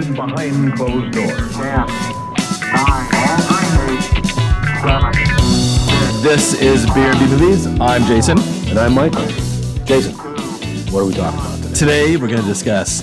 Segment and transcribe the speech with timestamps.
[0.00, 1.56] conducted behind closed doors.
[6.22, 7.66] This is Beer and B Movies.
[7.80, 8.38] I'm Jason.
[8.68, 9.26] And I'm Michael.
[9.84, 10.14] Jason,
[10.92, 11.74] what are we talking about today?
[11.74, 13.02] Today we're going to discuss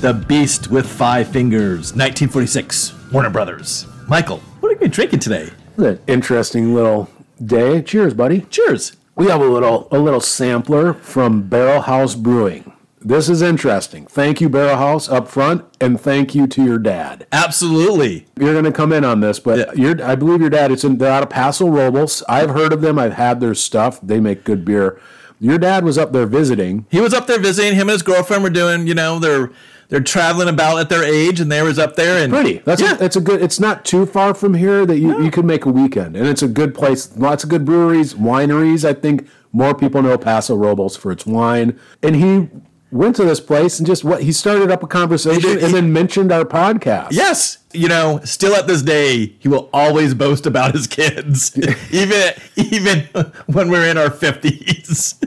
[0.00, 3.86] The Beast with Five Fingers, 1946, Warner Brothers.
[4.08, 5.50] Michael, what are you drinking today?
[5.78, 7.10] An interesting little
[7.44, 7.82] day.
[7.82, 8.42] Cheers, buddy.
[8.42, 8.96] Cheers.
[9.14, 12.75] We have a little a little sampler from Barrel House Brewing.
[13.06, 14.04] This is interesting.
[14.06, 17.24] Thank you, Barrel House, up front, and thank you to your dad.
[17.30, 18.26] Absolutely.
[18.36, 19.94] You're going to come in on this, but Yeah.
[20.04, 20.72] I believe your dad.
[20.72, 22.24] It's in, they're out of Paso Robles.
[22.28, 22.98] I've heard of them.
[22.98, 24.00] I've had their stuff.
[24.02, 25.00] They make good beer.
[25.38, 26.84] Your dad was up there visiting.
[26.90, 27.74] He was up there visiting.
[27.74, 29.52] Him and his girlfriend were doing, you know, they're
[29.88, 32.58] they're traveling about at their age, and they was up there and Pretty.
[32.64, 32.96] That's yeah.
[32.98, 33.40] a, it's a good.
[33.40, 36.42] It's not too far from here that you, you could make a weekend, and it's
[36.42, 37.16] a good place.
[37.16, 38.84] Lots of good breweries, wineries.
[38.84, 42.48] I think more people know Paso Robles for its wine, and he
[42.90, 46.30] went to this place and just what he started up a conversation and then mentioned
[46.30, 47.08] our podcast.
[47.10, 51.56] Yes, you know, still at this day, he will always boast about his kids,
[51.90, 53.00] even even
[53.46, 55.20] when we're in our fifties.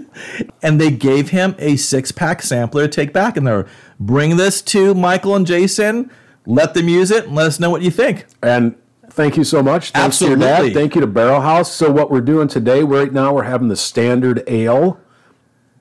[0.62, 3.68] And they gave him a six pack sampler to take back, and they're
[4.00, 6.12] bring this to Michael and Jason.
[6.46, 8.26] Let them use it and let us know what you think.
[8.42, 8.76] And
[9.10, 9.92] thank you so much.
[9.92, 10.74] Thanks to your dad.
[10.74, 11.72] Thank you to Barrel House.
[11.72, 15.00] So what we're doing today, right now, we're having the standard ale.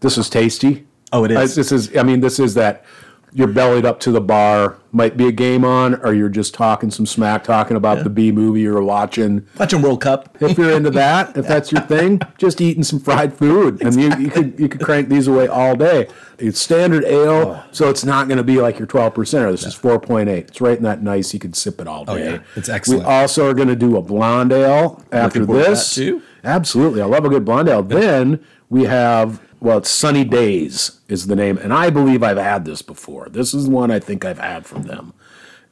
[0.00, 0.87] This is tasty.
[1.12, 1.52] Oh, it is.
[1.52, 1.96] Uh, this is.
[1.96, 2.84] I mean, this is that.
[3.34, 4.78] You're bellied up to the bar.
[4.90, 8.32] Might be a game on, or you're just talking some smack, talking about the B
[8.32, 9.46] movie you're watching.
[9.58, 10.34] Watching World Cup.
[10.40, 14.16] If you're into that, if that's your thing, just eating some fried food, and you,
[14.16, 16.08] you could you could crank these away all day.
[16.38, 19.50] It's standard ale, so it's not going to be like your 12 percenter.
[19.50, 20.26] This is 4.8.
[20.28, 21.34] It's right in that nice.
[21.34, 22.12] You could sip it all day.
[22.12, 22.38] Oh, yeah.
[22.56, 23.02] It's excellent.
[23.02, 25.98] We also are going to do a blonde ale after this.
[26.44, 27.82] Absolutely, I love a good blonde ale.
[27.82, 32.64] Then we have well, it's Sunny Days is the name, and I believe I've had
[32.64, 33.28] this before.
[33.28, 35.12] This is one I think I've had from them.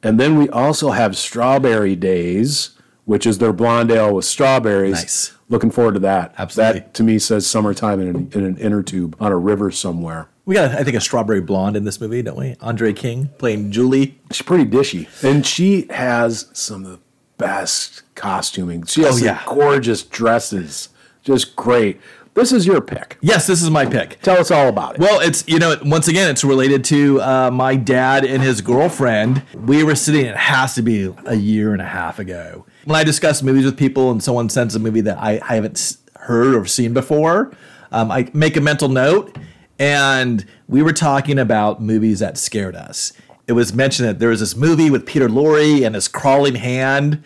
[0.03, 2.71] And then we also have Strawberry Daze,
[3.05, 4.93] which is their blonde ale with strawberries.
[4.93, 5.33] Nice.
[5.49, 6.33] Looking forward to that.
[6.37, 6.79] Absolutely.
[6.81, 10.27] That to me says summertime in an, in an inner tube on a river somewhere.
[10.45, 12.55] We got, I think, a strawberry blonde in this movie, don't we?
[12.61, 14.19] Andrea King playing Julie.
[14.31, 16.99] She's pretty dishy, and she has some of the
[17.37, 18.83] best costuming.
[18.85, 19.43] She has Oh, some yeah.
[19.45, 20.89] gorgeous dresses,
[21.23, 21.99] just great.
[22.37, 23.17] This is your pick.
[23.19, 24.21] Yes, this is my pick.
[24.21, 25.01] Tell us all about it.
[25.01, 29.41] Well, it's you know once again it's related to uh, my dad and his girlfriend.
[29.55, 30.27] We were sitting.
[30.27, 33.75] It has to be a year and a half ago when I discuss movies with
[33.75, 37.57] people and someone sends a movie that I, I haven't heard or seen before.
[37.91, 39.35] Um, I make a mental note,
[39.79, 43.13] and we were talking about movies that scared us.
[43.47, 47.23] It was mentioned that there was this movie with Peter Lorre and his crawling hand.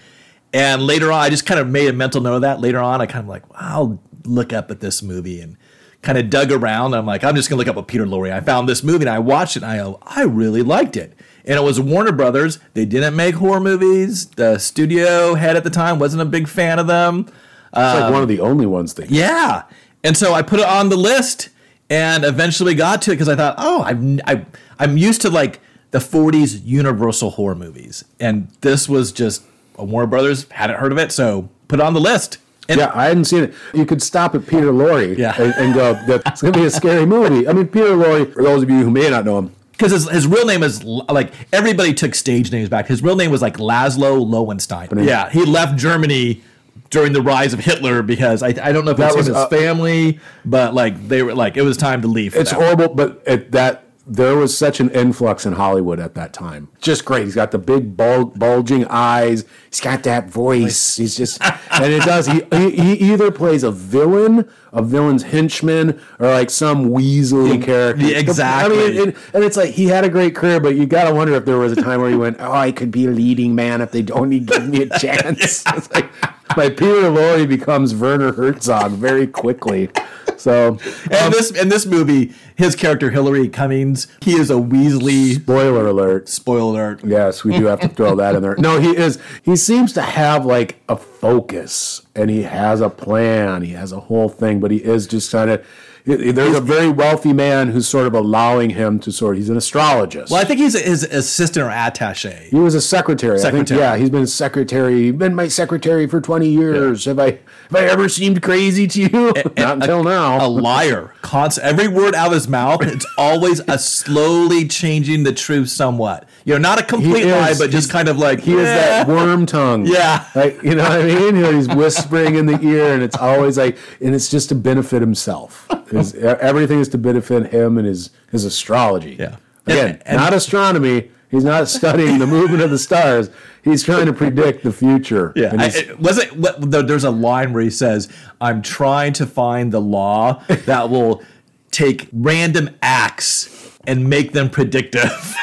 [0.53, 2.61] And later on, I just kind of made a mental note of that.
[2.61, 5.57] Later on, I kind of like, wow, look up at this movie and
[6.01, 6.93] kind of dug around.
[6.93, 8.31] I'm like, I'm just gonna look up a Peter Lorre.
[8.31, 11.13] I found this movie and I watched it and I I really liked it.
[11.45, 12.59] And it was Warner Brothers.
[12.73, 14.27] They didn't make horror movies.
[14.27, 17.21] The studio head at the time wasn't a big fan of them.
[17.27, 19.63] it's like um, one of the only ones they Yeah.
[20.03, 21.49] And so I put it on the list
[21.89, 24.45] and eventually got to it because I thought, oh, I'm I,
[24.79, 25.59] I'm used to like
[25.91, 28.05] the 40s Universal horror movies.
[28.19, 29.43] And this was just
[29.75, 31.11] a Warner Brothers, hadn't heard of it.
[31.11, 32.37] So put it on the list.
[32.71, 33.53] And Yeah, I hadn't seen it.
[33.73, 35.39] You could stop at Peter Lorre Yeah.
[35.41, 38.31] and, and go, "That's going to be a scary movie." I mean, Peter Lorre.
[38.33, 40.83] For those of you who may not know him, because his, his real name is
[40.83, 42.87] like everybody took stage names back.
[42.87, 44.89] His real name was like Laszlo Lowenstein.
[45.03, 46.41] Yeah, he left Germany
[46.89, 49.47] during the rise of Hitler because I, I don't know if That was his uh,
[49.47, 52.35] family, but like they were like it was time to leave.
[52.35, 56.67] It's horrible, but at that there was such an influx in Hollywood at that time.
[56.81, 57.23] Just great.
[57.23, 59.45] He's got the big bul- bulging eyes.
[59.69, 60.97] He's got that voice.
[60.97, 61.41] He's just,
[61.71, 62.27] and it does.
[62.27, 68.03] He, he he either plays a villain, a villain's henchman, or like some weaselly character.
[68.05, 68.83] yeah, exactly.
[68.83, 71.15] I mean, and, and it's like he had a great career, but you got to
[71.15, 73.55] wonder if there was a time where he went, "Oh, I could be a leading
[73.55, 76.09] man if they only give me a chance." It's like,
[76.57, 79.89] my Peter Lorre becomes Werner Herzog very quickly.
[80.37, 85.35] So And um, this in this movie, his character Hillary Cummins, he is a Weasley.
[85.35, 86.27] spoiler alert.
[86.29, 87.01] Spoiler alert.
[87.05, 88.55] Yes, we do have to throw that in there.
[88.57, 89.19] No, he is.
[89.43, 93.61] He seems to have like a focus, and he has a plan.
[93.61, 95.65] He has a whole thing, but he is just kind of.
[96.05, 99.37] There's a very wealthy man who's sort of allowing him to sort.
[99.37, 100.31] He's an astrologist.
[100.31, 102.43] Well, I think he's his assistant or attaché.
[102.49, 103.39] He was a secretary.
[103.39, 103.79] I think, Secretary.
[103.79, 105.11] yeah, he's been secretary.
[105.11, 107.05] Been my secretary for 20 years.
[107.05, 107.39] Have I
[107.71, 109.33] have I ever seemed crazy to you?
[109.57, 110.45] Not until now.
[110.45, 111.13] A liar.
[111.21, 111.65] Constant.
[111.65, 116.27] every word out of his mouth, it's always a slowly changing the truth somewhat.
[116.45, 117.31] You know, not a complete is.
[117.31, 119.85] lie, but just kind of like He is that worm tongue.
[119.91, 120.25] Yeah.
[120.35, 121.35] Like, you know what I mean?
[121.35, 124.55] You know, he's whispering in the ear, and it's always like, and it's just to
[124.55, 125.67] benefit himself.
[125.89, 129.15] His, everything is to benefit him and his, his astrology.
[129.19, 129.35] Yeah.
[129.67, 131.11] Again, And- and- not astronomy.
[131.31, 133.29] He's not studying the movement of the stars.
[133.63, 135.31] He's trying to predict the future.
[135.35, 139.79] Yeah, I, he's- it There's a line where he says, "I'm trying to find the
[139.81, 141.23] law that will
[141.71, 145.35] take random acts and make them predictive."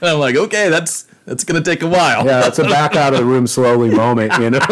[0.00, 2.24] and I'm like, okay, that's that's gonna take a while.
[2.24, 4.60] yeah, it's a back out of the room slowly moment, you know.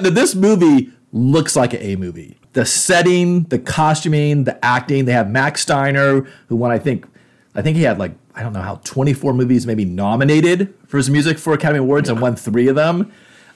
[0.00, 2.38] Now, This movie looks like an A movie.
[2.54, 5.04] The setting, the costuming, the acting.
[5.04, 7.06] They have Max Steiner, who won, I think,
[7.54, 11.10] I think he had like I don't know how 24 movies maybe nominated for his
[11.10, 13.12] music for Academy Awards and won three of them.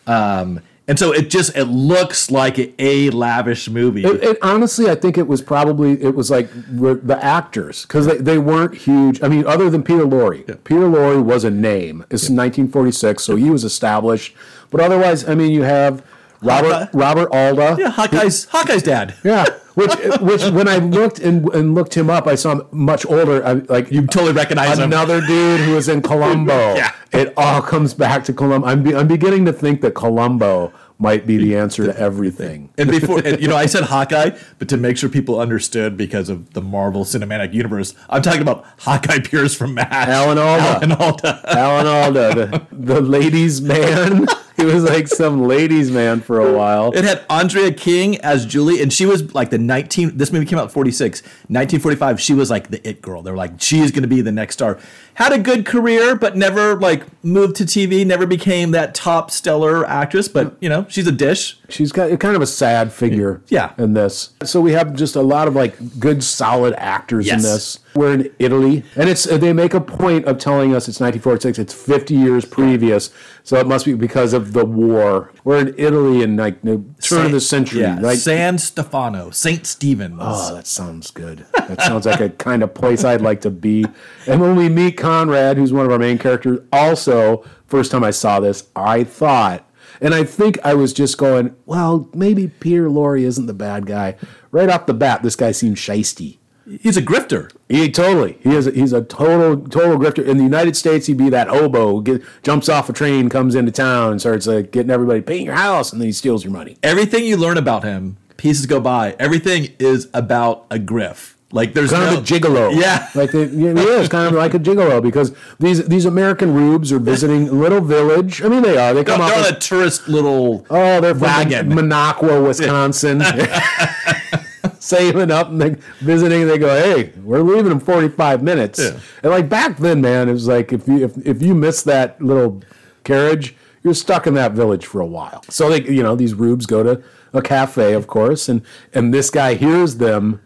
[0.06, 4.04] Um, and so it just it looks like a, lavish movie.
[4.04, 8.18] It, it, honestly, I think it was probably it was like the actors because they,
[8.18, 9.22] they weren't huge.
[9.22, 12.02] I mean, other than Peter Lorre, Peter Lorre was a name.
[12.10, 14.34] It's 1946, so he was established.
[14.70, 16.04] But otherwise, I mean, you have
[16.42, 16.90] Robert Hawkeye.
[16.92, 17.76] Robert Alda.
[17.78, 19.14] yeah, Hawkeye's Hawkeye's dad.
[19.24, 23.04] Yeah, which which when I looked and, and looked him up, I saw him much
[23.06, 23.44] older.
[23.44, 24.84] I, like You totally recognize him.
[24.84, 26.74] another dude who was in Columbo.
[26.84, 26.90] Yeah.
[27.12, 28.66] it all comes back to Columbo.
[28.66, 32.70] I'm be, I'm beginning to think that Columbo might be the answer to everything.
[32.78, 36.28] And before, and, you know, I said Hawkeye, but to make sure people understood because
[36.28, 39.86] of the Marvel Cinematic Universe, I'm talking about Hawkeye Pierce from MASH.
[39.90, 40.62] Alan Alda.
[40.86, 41.40] Alan Alda.
[41.48, 44.26] Alan Alda, the, the ladies' man.
[44.64, 46.92] He was like some ladies' man for a while.
[46.92, 50.16] It had Andrea King as Julie, and she was like the 19.
[50.16, 51.22] This movie came out in 46.
[51.22, 53.20] 1945, she was like the it girl.
[53.22, 54.78] They were like, she's going to be the next star.
[55.14, 59.84] Had a good career, but never like moved to TV, never became that top stellar
[59.86, 60.28] actress.
[60.28, 61.58] But, you know, she's a dish.
[61.68, 63.72] She's got kind of a sad figure Yeah.
[63.76, 64.30] in this.
[64.44, 67.78] So we have just a lot of like good solid actors in this.
[67.94, 71.72] We're in Italy and it's they make a point of telling us it's 1946, it's
[71.72, 73.10] 50 years previous.
[73.44, 75.32] So it must be because of the war.
[75.44, 77.82] We're in Italy in like the turn of the century.
[77.82, 78.00] Yeah.
[78.00, 79.66] Like San Stefano, St.
[79.66, 80.18] Stephen's.
[80.18, 81.46] Oh, that sounds good.
[81.52, 83.84] That sounds like a kind of place I'd like to be.
[84.26, 88.10] And when we meet Conrad, who's one of our main characters, also, first time I
[88.10, 89.68] saw this, I thought,
[90.00, 94.16] and I think I was just going, well, maybe Peter Lorre isn't the bad guy.
[94.50, 96.38] Right off the bat, this guy seems shisty.
[96.80, 97.50] He's a grifter.
[97.68, 98.38] He totally.
[98.42, 98.66] He is.
[98.66, 100.26] He's a total, total grifter.
[100.26, 103.70] In the United States, he'd be that hobo get, jumps off a train, comes into
[103.72, 106.76] town, and starts like getting everybody paint your house, and then he steals your money.
[106.82, 109.14] Everything you learn about him, pieces go by.
[109.18, 111.36] Everything is about a griff.
[111.52, 112.74] Like there's kind no, of a gigolo.
[112.74, 113.08] Yeah.
[113.14, 116.98] like they, he is kind of like a gigolo because these these American rubes are
[116.98, 118.42] visiting a little village.
[118.42, 118.92] I mean, they are.
[118.92, 119.36] They come They're off.
[119.36, 120.66] on as- a tourist little.
[120.68, 121.70] oh, they're from wagon.
[121.70, 123.20] Minocqua, Wisconsin.
[124.84, 128.98] Saving up and they visiting, they go, "Hey, we're leaving in forty-five minutes." Yeah.
[129.22, 132.20] And like back then, man, it was like if you if, if you miss that
[132.20, 132.62] little
[133.02, 135.42] carriage, you're stuck in that village for a while.
[135.48, 137.02] So they, you know, these rubes go to
[137.32, 138.60] a cafe, of course, and
[138.92, 140.42] and this guy hears them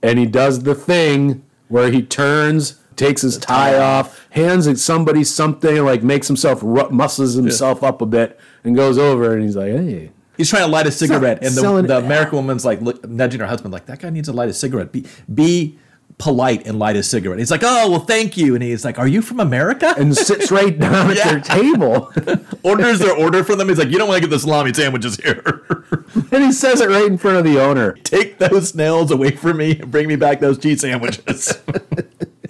[0.00, 5.24] and he does the thing where he turns, takes his tie off, hands it somebody
[5.24, 9.72] something, like makes himself muscles himself up a bit, and goes over and he's like,
[9.72, 10.12] "Hey,
[10.42, 13.46] He's trying to light a cigarette, and the, the American woman's like look, nudging her
[13.46, 14.90] husband, like that guy needs to light a cigarette.
[14.90, 15.78] Be be
[16.18, 17.38] polite and light a cigarette.
[17.38, 18.54] He's like, oh well, thank you.
[18.54, 19.94] And he's like, are you from America?
[19.96, 22.12] and sits right down at their table,
[22.64, 23.68] Orders their order for them.
[23.68, 25.64] He's like, you don't want to get the salami sandwiches here.
[26.32, 27.92] and he says it right in front of the owner.
[28.04, 31.56] Take those nails away from me and bring me back those cheese sandwiches.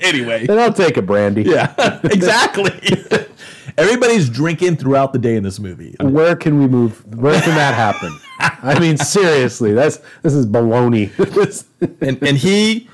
[0.00, 1.42] anyway, And I'll take a brandy.
[1.42, 2.72] yeah, exactly.
[3.78, 5.94] Everybody's drinking throughout the day in this movie.
[6.00, 7.04] Where can we move?
[7.14, 8.16] Where can that happen?
[8.62, 11.10] I mean, seriously, that's this is baloney.
[12.00, 12.88] and and he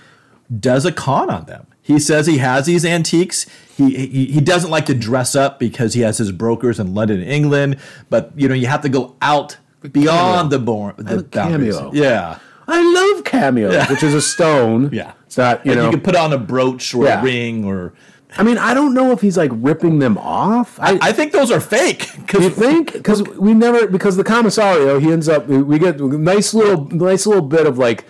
[0.61, 1.67] does a con on them.
[1.83, 3.47] He says he has these antiques.
[3.77, 7.23] He, he he doesn't like to dress up because he has his brokers in London,
[7.23, 7.79] England.
[8.11, 9.57] But you know you have to go out
[9.93, 11.77] beyond the, bor- the a boundaries.
[11.77, 11.93] cameo.
[11.95, 14.91] Yeah, I love cameos, which is a stone.
[14.93, 15.13] yeah.
[15.27, 15.85] it's not you And know.
[15.87, 17.21] you can put on a brooch or Yeah.
[17.21, 17.95] a ring or.
[18.37, 20.79] I mean, I don't know if he's like ripping them off.
[20.81, 22.15] I, I think those are fake.
[22.15, 26.53] you Because think because we never because the commissario he ends up we get nice
[26.53, 28.05] little nice little bit of like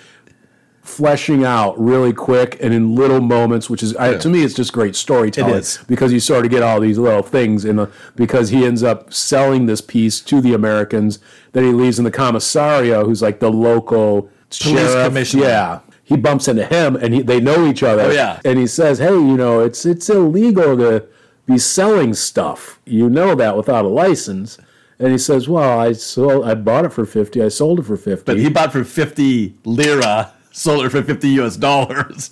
[0.82, 4.72] fleshing out really quick and in little moments which is I, to me it's just
[4.72, 5.78] great storytelling It is.
[5.86, 9.12] because you sort of get all these little things in the because he ends up
[9.12, 11.18] selling this piece to the Americans
[11.52, 15.42] that he leaves in the commissario who's like the local sheriff commissioner.
[15.44, 18.40] yeah he bumps into him and he, they know each other Oh, yeah.
[18.44, 21.04] and he says hey you know it's it's illegal to
[21.46, 24.58] be selling stuff you know that without a license
[24.98, 27.96] and he says well i sold i bought it for 50 i sold it for
[27.96, 31.56] 50 but he bought for fifty lira, sold it for fifty U.S.
[31.56, 32.30] dollars.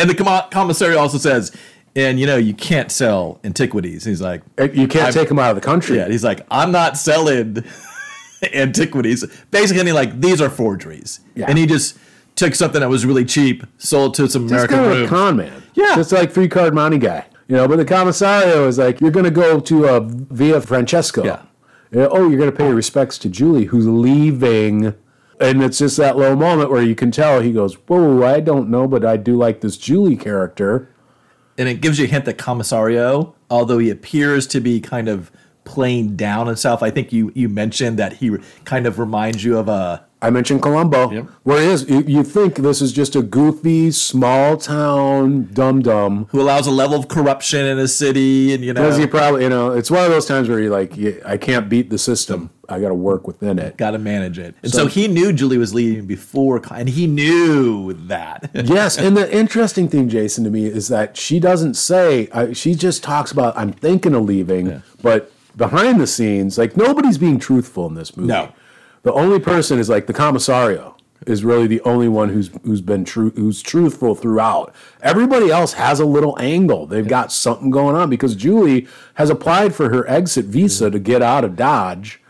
[0.00, 0.14] And the
[0.52, 1.50] commissary also says,
[1.96, 4.04] and you know you can't sell antiquities.
[4.04, 6.70] He's like, uh, you can't take him out of the country Yeah, he's like, I'm
[6.70, 7.64] not selling
[8.54, 9.24] antiquities.
[9.50, 11.46] Basically, like these are forgeries, Yeah.
[11.48, 11.98] and he just
[12.38, 15.62] took something that was really cheap, sold to some American kind of a con man
[15.74, 15.94] Yeah.
[15.94, 19.24] just like three card money guy You know, but the commissario is like, you're going
[19.24, 21.24] to go to uh, Via Francesco.
[21.24, 21.42] Yeah.
[21.90, 24.94] You know, oh, you're going to pay your respects to Julie, who's leaving.
[25.40, 28.68] And it's just that little moment where you can tell he goes, Whoa, I don't
[28.68, 30.88] know, but I do like this Julie character.
[31.56, 35.30] and it gives you a hint that Commissario, although he appears to be kind of
[35.64, 39.68] playing down himself, I think you you mentioned that he kind of reminds you of
[39.68, 41.26] a I mentioned Columbo, Yep.
[41.44, 41.88] where he is.
[41.88, 46.26] You, you think this is just a goofy, small town dum dum.
[46.30, 49.44] who allows a level of corruption in a city, and you know, Because he probably,
[49.44, 51.98] you know, it's one of those times where you're like, yeah, I can't beat the
[51.98, 52.50] system.
[52.68, 53.76] I got to work within it.
[53.76, 54.54] got to manage it.
[54.62, 58.50] And so, So- he knew Julie was leaving before, and he knew that.
[58.54, 62.28] yes, and the interesting thing, Jason, to me is that she doesn't say.
[62.32, 67.18] Uh, she just talks about I'm thinking of leaving, but behind the scenes, like nobody's
[67.18, 68.28] being truthful in this movie.
[68.28, 68.52] No.
[69.02, 73.04] The only person is like the commissario is really the only one who's who's been
[73.04, 74.74] true who's truthful throughout.
[75.02, 76.86] Everybody else has a little angle.
[76.86, 81.22] They've got something going on because Julie has applied for her exit visa to get
[81.22, 82.20] out of Dodge.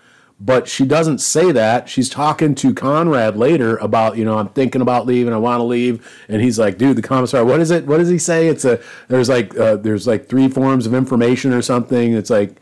[0.41, 1.89] But she doesn't say that.
[1.89, 5.33] She's talking to Conrad later about, you know, I'm thinking about leaving.
[5.33, 7.45] I want to leave, and he's like, "Dude, the commissar.
[7.45, 7.87] What is it?
[7.87, 8.47] What does he say?
[8.47, 12.13] It's a there's like uh, there's like three forms of information or something.
[12.13, 12.61] It's like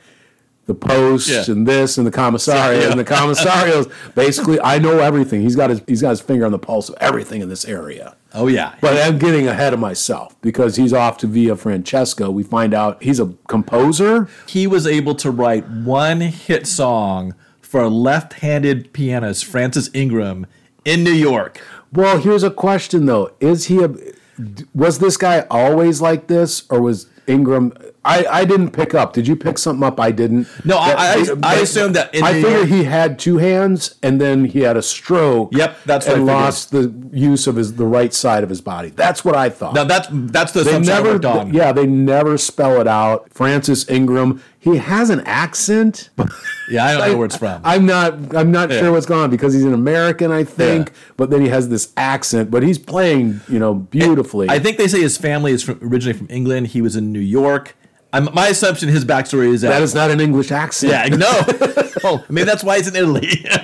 [0.67, 1.45] the post Yeah.
[1.53, 2.91] and this and the commissario Yeah.
[2.91, 5.43] and the commissario's basically I know everything.
[5.43, 8.17] He's got his he's got his finger on the pulse of everything in this area.
[8.35, 12.31] oh yeah, But I'm getting ahead of myself because he's off to Via Francesco.
[12.31, 14.29] We find out he's a composer.
[14.47, 20.47] he was able to write one hit song for a left-handed pianist, Francis Ingram,
[20.85, 21.61] in New York.
[21.93, 23.91] Well, here's a question though: Is he a?
[24.75, 27.73] Was this guy always like this, or was Ingram?
[28.07, 29.13] I, I didn't pick up.
[29.13, 29.99] Did you pick something up?
[30.01, 30.47] I didn't.
[30.65, 34.45] No, I- I- That- I assumed that I figured he had two hands, and then
[34.47, 35.51] he had a stroke.
[35.53, 38.61] Yep, that's what I and lost the use of his the right side of his
[38.61, 38.91] body.
[38.91, 39.75] That's what I thought.
[39.75, 41.53] Now that's that's the they I never, on.
[41.53, 43.29] yeah, they never spell it out.
[43.33, 46.11] Francis Ingram, he has an accent.
[46.69, 47.61] Yeah, I don't know where it's from.
[47.63, 48.35] I'm not.
[48.35, 48.81] I'm not Yeah.
[48.81, 50.89] sure what's going on because he's an American, I think.
[50.89, 50.95] Yeah.
[51.17, 52.51] But then he has this accent.
[52.51, 54.49] But he's playing, you know, beautifully.
[54.51, 56.67] I think they say his family is from, originally from England.
[56.67, 57.77] He was in New York.
[58.13, 59.71] I'm, my assumption, his backstory is that.
[59.71, 60.93] that is not an English accent.
[60.93, 61.29] yeah, no.
[62.05, 63.29] oh, maybe that's why he's in Italy.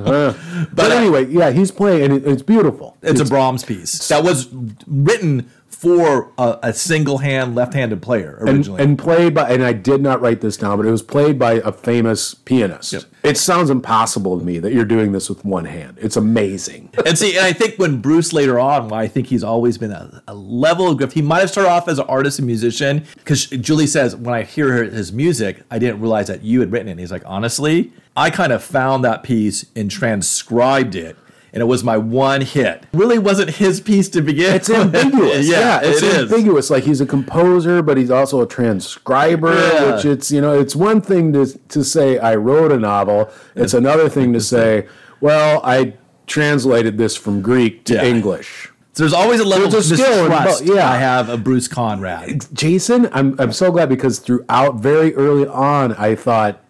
[0.00, 0.36] But,
[0.72, 2.96] But, uh, anyway, yeah, he's playing, and it, it's beautiful.
[3.02, 4.48] it's, a Brahms piece that was
[4.86, 8.82] written for a, a single hand, left handed player originally.
[8.82, 11.54] and played by, and I did not write this down, but it was played by
[11.54, 12.92] a famous pianist.
[12.92, 13.02] Yep.
[13.22, 15.96] It sounds impossible to me that you're doing this with one hand.
[16.00, 16.90] It's amazing.
[17.10, 19.90] And see, and I think when Bruce later on, why I think he's always been
[19.90, 21.12] a, a level of gift.
[21.14, 24.42] He might have started off as an artist and musician because Julie says when I
[24.42, 26.92] hear his music, I didn't realize that you had written it.
[26.92, 31.16] And he's like, honestly, I kind of found that piece and transcribed it,
[31.52, 32.84] and it was my one hit.
[32.92, 34.54] Really wasn't his piece to begin.
[34.54, 34.78] It's with.
[34.94, 35.48] ambiguous.
[35.50, 36.32] yeah, it's it is.
[36.32, 36.70] ambiguous.
[36.70, 39.54] Like he's a composer, but he's also a transcriber.
[39.54, 39.94] Yeah.
[39.96, 43.30] Which it's you know it's one thing to to say I wrote a novel.
[43.54, 44.86] It's another thing to say,
[45.20, 45.94] well, I
[46.26, 48.04] translated this from Greek to Yeah.
[48.04, 48.68] English.
[48.92, 50.90] So there's always a level of There's a skill in mistrust yeah.
[50.90, 52.44] I have of Bruce Conrad.
[52.52, 56.60] Jason, I'm I'm so glad because throughout very early on, I thought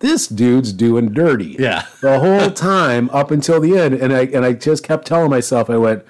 [0.00, 1.56] this dude's doing dirty.
[1.58, 1.86] Yeah.
[2.00, 5.68] the whole time up until the end, and I and I just kept telling myself,
[5.70, 6.04] I went.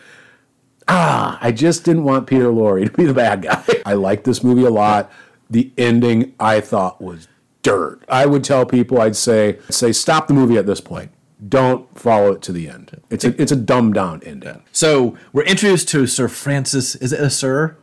[0.90, 3.62] Ah, I just didn't want Peter Lorre to be the bad guy.
[3.86, 5.10] I like this movie a lot.
[5.50, 7.28] The ending I thought was
[7.62, 8.02] dirt.
[8.08, 11.10] I would tell people, I'd say, say stop the movie at this point.
[11.46, 13.02] Don't follow it to the end.
[13.10, 14.62] It's a it's a dumbed down ending.
[14.72, 16.94] So we're introduced to Sir Francis.
[16.96, 17.76] Is it a Sir?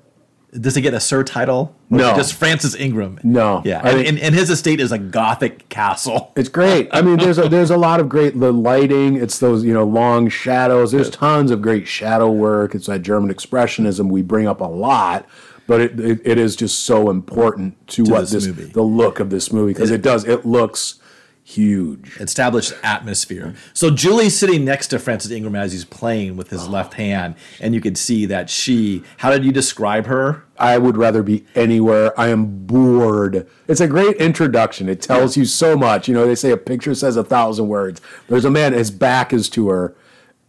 [0.59, 1.75] Does he get a Sir title?
[1.91, 2.15] Or No.
[2.15, 3.19] Just Francis Ingram.
[3.23, 3.61] No.
[3.65, 3.81] Yeah.
[3.83, 6.31] I And, think- and, and his estate is a Gothic castle.
[6.37, 6.87] It's great.
[6.91, 9.15] I mean, there's a, there's a lot of great the lighting.
[9.17, 10.91] It's those you know long shadows.
[10.91, 12.73] There's tons of great shadow work.
[12.75, 15.25] It's that German expressionism we bring up a lot,
[15.67, 18.65] but it it, it is just so important to, what this this, movie.
[18.65, 20.99] the look of this movie because it does it looks
[21.45, 22.17] huge.
[22.19, 23.53] Established atmosphere.
[23.73, 27.73] So Julie's sitting next to Francis Ingram as he's playing with his left hand, and
[27.75, 29.03] you can see that she.
[29.17, 30.43] How did you describe her?
[30.57, 32.19] I would rather be anywhere.
[32.19, 33.47] I am bored.
[33.67, 34.89] It's a great introduction.
[34.89, 36.07] It tells you so much.
[36.07, 38.01] You know, they say a picture says a thousand words.
[38.27, 39.95] There's a man, his back is to her,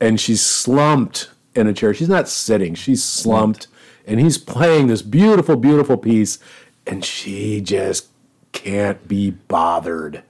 [0.00, 1.92] and she's slumped in a chair.
[1.92, 3.68] She's not sitting, she's slumped,
[4.06, 6.38] and he's playing this beautiful, beautiful piece,
[6.86, 8.08] and she just
[8.52, 10.22] can't be bothered.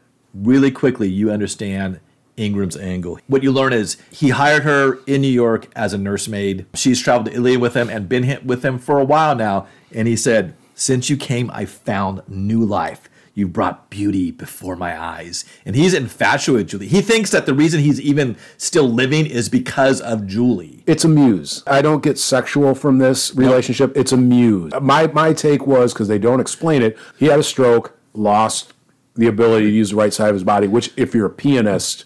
[0.43, 2.01] Really quickly you understand
[2.37, 3.19] Ingram's angle.
[3.27, 6.67] What you learn is he hired her in New York as a nursemaid.
[6.75, 9.67] She's traveled to Italy with him and been hit with him for a while now.
[9.93, 13.09] And he said, Since you came, I found new life.
[13.35, 15.45] You've brought beauty before my eyes.
[15.67, 16.89] And he's infatuated with Julie.
[16.89, 20.83] He thinks that the reason he's even still living is because of Julie.
[20.87, 21.63] It's a muse.
[21.67, 23.95] I don't get sexual from this relationship.
[23.95, 24.73] It's a muse.
[24.81, 26.97] My my take was because they don't explain it.
[27.19, 28.73] He had a stroke, lost
[29.17, 30.67] the ability to use the right side of his body.
[30.67, 32.05] Which, if you're a pianist,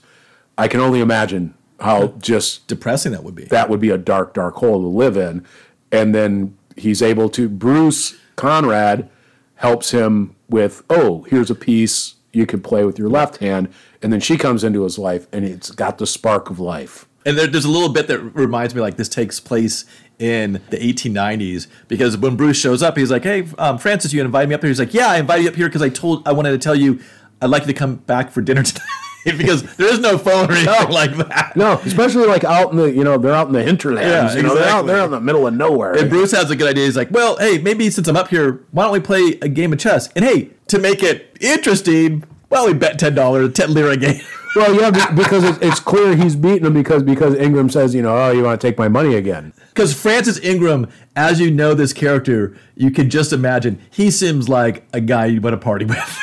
[0.56, 3.44] I can only imagine how just Depressing that would be.
[3.44, 5.44] that would be a dark, dark hole to live in.
[5.90, 7.48] And then he's able to.
[7.48, 9.08] Bruce Conrad
[9.56, 13.72] helps him with, oh, here's a piece you can play with your left hand.
[14.02, 17.06] And then she comes into his life, and it's got the spark of life.
[17.26, 19.84] And there, there's a little bit that reminds me like this takes place
[20.18, 24.48] in the 1890s because when Bruce shows up, he's like, "Hey, um, Francis, you invited
[24.48, 26.32] me up here." He's like, "Yeah, I invited you up here because I told I
[26.32, 27.00] wanted to tell you
[27.42, 28.86] I'd like you to come back for dinner tonight."
[29.24, 31.52] because there is no phone or anything like that.
[31.54, 34.34] No, especially like out in the, you know, they're out in the hinterlands.
[34.34, 35.92] Yeah, you know, they're out there in the middle of nowhere.
[35.92, 36.86] And Bruce has a good idea.
[36.86, 39.74] He's like, "Well, hey, maybe since I'm up here, why don't we play a game
[39.74, 43.90] of chess?" And hey, to make it interesting, well, we bet ten dollars, ten lira
[43.92, 44.20] a game.
[44.56, 48.16] well, yeah, because it's, it's clear he's beating him because because Ingram says, you know,
[48.16, 49.52] oh, you want to take my money again.
[49.68, 54.84] Because Francis Ingram, as you know this character, you can just imagine he seems like
[54.92, 56.18] a guy you want to party with.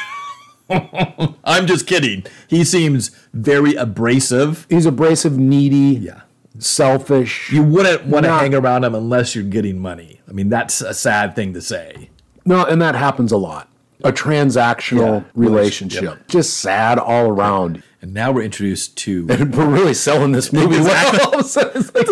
[1.44, 2.26] I'm just kidding.
[2.50, 4.66] He seems very abrasive.
[4.70, 6.22] He's abrasive, needy, Yeah.
[6.60, 7.50] selfish.
[7.54, 10.20] You wouldn't want to hang around him unless you're getting money.
[10.28, 12.10] I mean, that's a sad thing to say.
[12.46, 13.70] No, and that happens a lot.
[14.04, 15.30] A transactional Yeah.
[15.36, 16.04] relationship.
[16.04, 16.28] Yep.
[16.28, 17.82] Just sad all around.
[18.02, 21.18] And now we're introduced to We're really selling this movie Exactly.
[21.20, 21.28] well.
[21.30, 22.06] All of a sudden, it's like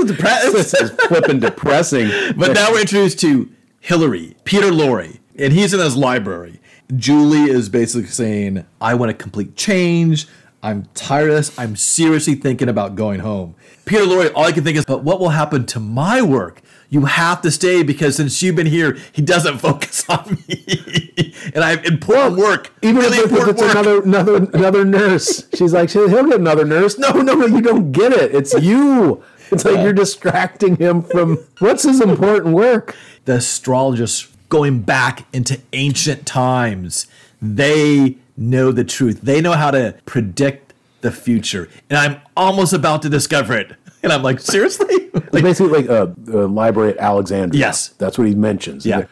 [0.51, 2.09] this is flipping depressing.
[2.35, 3.49] But now we're introduced to
[3.81, 6.59] Hillary, Peter Lorre, and he's in his library.
[6.95, 10.27] Julie is basically saying, I want a complete change.
[10.63, 11.57] I'm tired of this.
[11.59, 13.53] I'm seriously thinking about going home.
[13.85, 16.61] Peter Lorre, all I can think is, but what will happen to my work?
[16.89, 21.33] You have to stay because since you've been here, he doesn't focus on me.
[21.53, 22.71] and I have important work.
[22.81, 23.71] Even really if, if important it's work.
[23.71, 27.91] another another another nurse, she's like, "He'll get another nurse." No, no, no, you don't
[27.91, 28.33] get it.
[28.33, 29.23] It's you.
[29.51, 32.95] It's like you're distracting him from what's his important work.
[33.25, 37.05] the astrologists going back into ancient times.
[37.41, 39.21] They know the truth.
[39.21, 41.69] They know how to predict the future.
[41.89, 43.75] And I'm almost about to discover it.
[44.05, 44.87] And I'm like, seriously?
[45.31, 47.59] Like, basically like uh, a, a library at Alexandria.
[47.59, 47.89] Yes.
[47.89, 48.85] that's what he mentions.
[48.85, 49.05] yeah.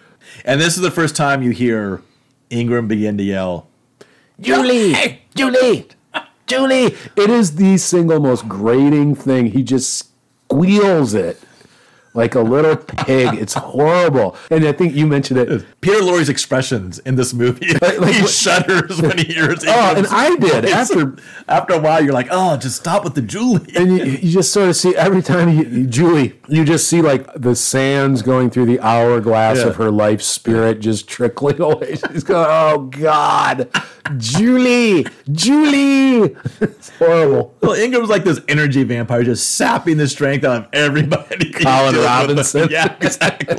[0.46, 2.02] And this is the first time you hear
[2.50, 3.68] Ingram begin to yell,
[4.40, 5.88] Julie, Julie,
[6.48, 6.96] Julie.
[7.16, 9.48] It is the single most grating thing.
[9.48, 10.12] He just
[10.48, 11.42] squeals it
[12.14, 13.34] like a little pig.
[13.36, 14.36] It's horrible.
[14.52, 15.66] And I think you mentioned it.
[15.82, 17.74] Peter Lorre's expressions in this movie.
[17.82, 21.16] like he what- shudders when he hears Oh, and I did after.
[21.48, 23.66] After a while, you're like, oh, just stop with the Julie.
[23.76, 27.28] And you, you just sort of see every time you, Julie, you just see like
[27.36, 29.68] the sands going through the hourglass Yeah.
[29.68, 31.96] of her life spirit just trickling away.
[32.12, 33.70] She's going, oh God,
[34.18, 36.36] Julie, Julie.
[36.60, 37.56] It's horrible.
[37.62, 41.52] Well, Ingram's like this energy vampire, just sapping the strength out of everybody.
[41.54, 42.68] Colin Robinson.
[42.72, 43.56] Yeah, exactly.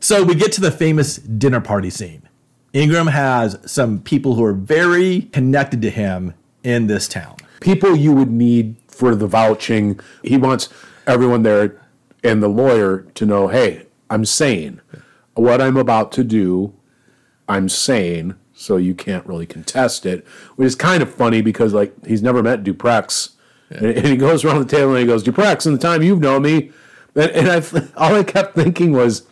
[0.00, 2.28] so we get to the famous dinner party scene.
[2.72, 7.36] Ingram has some people who are very connected to him in this town.
[7.60, 10.00] People you would need for the vouching.
[10.22, 10.68] He wants
[11.06, 11.80] everyone there
[12.24, 14.80] and the lawyer to know, hey, I'm sane.
[15.34, 16.72] What I'm about to do,
[17.48, 20.26] I'm sane, so you can't really contest it.
[20.56, 23.30] Which is kind of funny because like he's never met Duprex.
[23.70, 26.20] And, and he goes around the table and he goes, Duprex, in the time you've
[26.20, 26.70] known me.
[27.14, 27.56] And, and I,
[27.96, 29.26] all I kept thinking was,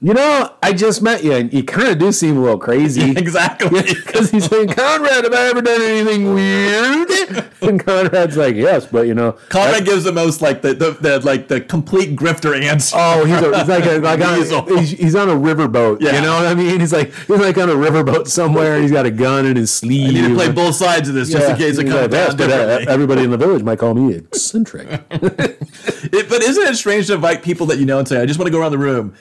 [0.00, 3.10] you know, I just met you, and you kind of do seem a little crazy.
[3.18, 3.82] Exactly.
[4.08, 7.08] Because he's saying, Conrad, have I ever done anything weird?
[7.60, 9.32] And Conrad's like, yes, but you know.
[9.48, 12.96] Conrad gives the most like the, the, the like the complete grifter answer.
[12.98, 16.00] Oh, he's, a, he's like, a, like on, he's, he's on a riverboat.
[16.00, 16.14] Yeah.
[16.14, 16.78] You know what I mean?
[16.78, 18.74] He's like he's like on a riverboat somewhere.
[18.74, 20.12] and He's got a gun in his sleeve.
[20.12, 22.50] you need to play both sides of this just in case it comes like, down
[22.50, 24.86] uh, everybody in the village might call me eccentric.
[25.10, 28.38] It- but isn't it strange to invite people that you know and say, I just
[28.38, 29.14] want to go around the room?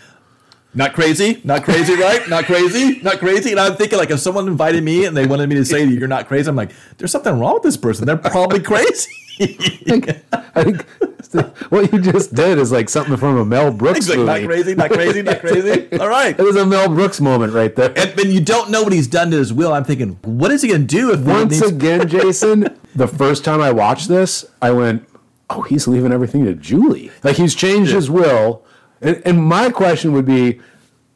[0.77, 2.29] Not crazy, not crazy, right?
[2.29, 3.49] Not crazy, not crazy.
[3.49, 6.07] And I'm thinking, like, if someone invited me and they wanted me to say you're
[6.07, 8.05] not crazy, I'm like, there's something wrong with this person.
[8.05, 9.09] They're probably crazy.
[9.39, 10.85] I think
[11.69, 14.41] what you just did is like something from a Mel Brooks like, movie.
[14.41, 15.87] not crazy, not crazy, not crazy.
[15.99, 16.39] All right.
[16.39, 17.91] It was a Mel Brooks moment right there.
[17.97, 19.73] And then you don't know what he's done to his will.
[19.73, 23.61] I'm thinking, what is he going to do if Once again, Jason, the first time
[23.61, 25.07] I watched this, I went,
[25.49, 27.09] "Oh, he's leaving everything to Julie.
[27.23, 28.63] Like he's changed his will."
[29.01, 30.59] And, and my question would be,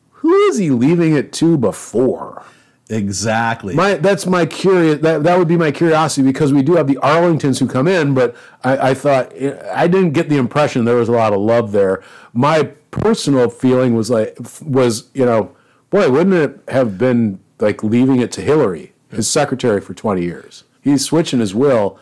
[0.09, 2.43] who is he leaving it to before?
[2.89, 3.73] Exactly.
[3.73, 4.99] My that's my curious.
[4.99, 8.13] That that would be my curiosity because we do have the Arlingtons who come in,
[8.13, 9.33] but I, I thought
[9.73, 12.03] I didn't get the impression there was a lot of love there.
[12.33, 15.55] My personal feeling was like was you know,
[15.89, 20.65] boy, wouldn't it have been like leaving it to Hillary, his secretary for 20 years.
[20.81, 21.99] He's switching his will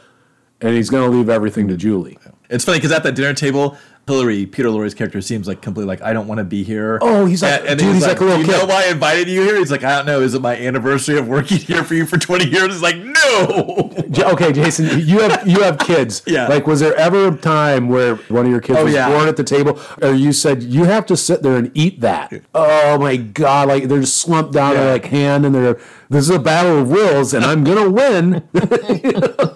[0.61, 2.17] and he's going to leave everything to Julie.
[2.49, 3.77] It's funny because at the dinner table,
[4.09, 6.97] Hillary, Peter Lorre's character, seems like completely like, I don't want to be here.
[7.01, 9.57] Oh, he's like- dude, he's like a little you know why I invited you here?
[9.57, 10.21] He's like, I don't know.
[10.21, 12.73] Is it my anniversary of working here for you for 20 years?
[12.73, 13.93] He's like, no.
[14.19, 16.21] Okay, Jason, you have you have kids.
[16.27, 16.47] Yeah.
[16.47, 19.07] Like, was there ever a time where one of your kids Oh, was yeah.
[19.09, 22.33] born at the table, or you said you have to sit there and eat that?
[22.53, 23.67] Oh my God!
[23.69, 24.79] Like they're just slumped down Yeah.
[24.83, 28.47] their like hand, and they're this is a battle of wills, and I'm gonna win.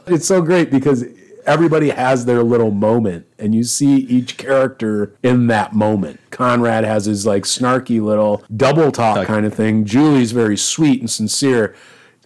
[0.07, 1.03] it's so great because
[1.45, 6.19] everybody has their little moment, and you see each character in that moment.
[6.31, 9.27] Conrad has his like snarky little double talk Talk.
[9.27, 9.85] kind of thing.
[9.85, 11.75] Julie's very sweet and sincere.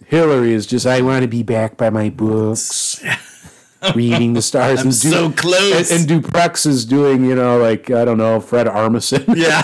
[0.06, 3.04] Hillary is just, I want to be back by my books,
[3.94, 4.80] reading the stars.
[4.80, 5.90] I'm so close.
[5.90, 9.26] And, and Duprex is doing, you know, like, I don't know, Fred Armisen.
[9.36, 9.62] Yeah.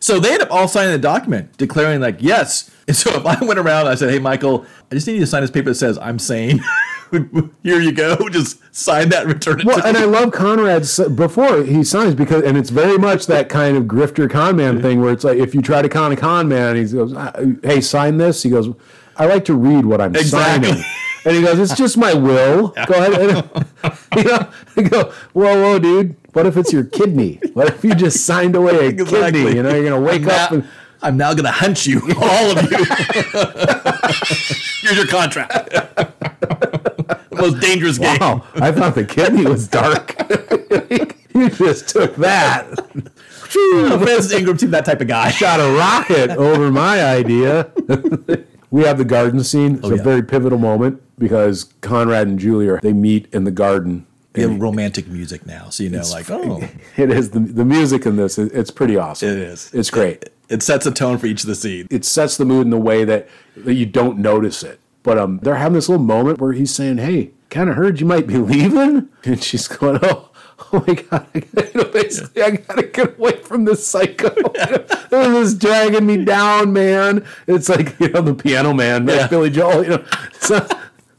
[0.00, 2.70] so they end up all signing the document declaring, like, yes.
[2.86, 5.20] And so if I went around and I said, hey, Michael, I just need you
[5.20, 6.62] to sign this paper that says I'm sane.
[7.62, 8.16] Here you go.
[8.30, 10.02] Just sign that return it Well, and me.
[10.02, 14.28] I love Conrad's before he signs because, and it's very much that kind of grifter
[14.30, 16.84] con man thing where it's like if you try to con a con man, he
[16.84, 18.68] goes, "Uh, "Hey, sign this." He goes,
[19.16, 20.68] "I like to read what I'm Exactly.
[20.70, 20.84] signing,"
[21.24, 23.20] and he goes, "It's just my will." Go ahead.
[23.82, 26.16] And, you know, I go, "Whoa, whoa, dude!
[26.32, 27.40] What if it's your kidney?
[27.52, 29.20] What if you just signed away a Exactly.
[29.44, 29.56] kidney?
[29.56, 30.64] You know, you're gonna wake I'm up and."
[31.02, 32.78] I'm now going to hunt you, all of you.
[34.80, 35.68] Here's your contract.
[37.46, 38.18] The most dangerous game.
[38.20, 40.14] Wow, I thought the kidney was dark.
[41.34, 42.66] you just took that.
[43.56, 43.98] No,
[44.36, 45.30] Ingram seemed that type of guy.
[45.30, 47.70] shot a rocket over my idea.
[48.70, 49.76] we have the garden scene.
[49.76, 50.02] It's oh, a Oh, yeah.
[50.02, 54.06] very pivotal moment because Conrad and Julie are they meet in the garden.
[54.34, 56.60] We have romantic music now, so you know, like, oh,
[56.96, 58.36] It is the, the music in this.
[58.36, 59.28] it- It's pretty awesome.
[59.28, 59.70] it is.
[59.72, 60.28] It's great.
[60.48, 61.86] It sets a tone for each of the scenes.
[61.90, 63.28] It sets the mood in a way that,
[63.58, 64.80] that you don't notice it.
[65.04, 68.06] But um, they're having this little moment where he's saying, "Hey, kind of heard you
[68.06, 70.30] might be leaving," and she's going, "Oh."
[70.72, 71.26] Oh my god!
[71.34, 74.30] I gotta, you know, basically, I gotta get away from this psycho.
[75.10, 77.26] this is dragging me down, man.
[77.48, 79.26] It's like you know the Piano Man, Yeah.
[79.26, 79.82] Billy Joel.
[79.82, 80.04] You know,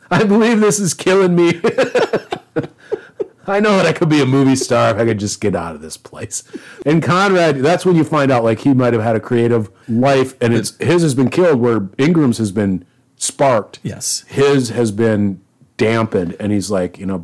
[0.10, 1.60] I believe this is killing me.
[3.48, 5.76] I know that I could be a movie star if I could just get out
[5.76, 6.44] of this place.
[6.86, 10.34] And Conrad, that's when you find out like he might have had a creative life,
[10.42, 12.86] and it's his has been killed where Ingram's has been
[13.18, 13.80] sparked.
[13.84, 14.24] Yes.
[14.28, 15.42] his has been
[15.78, 17.22] dampened, and he's like, you know,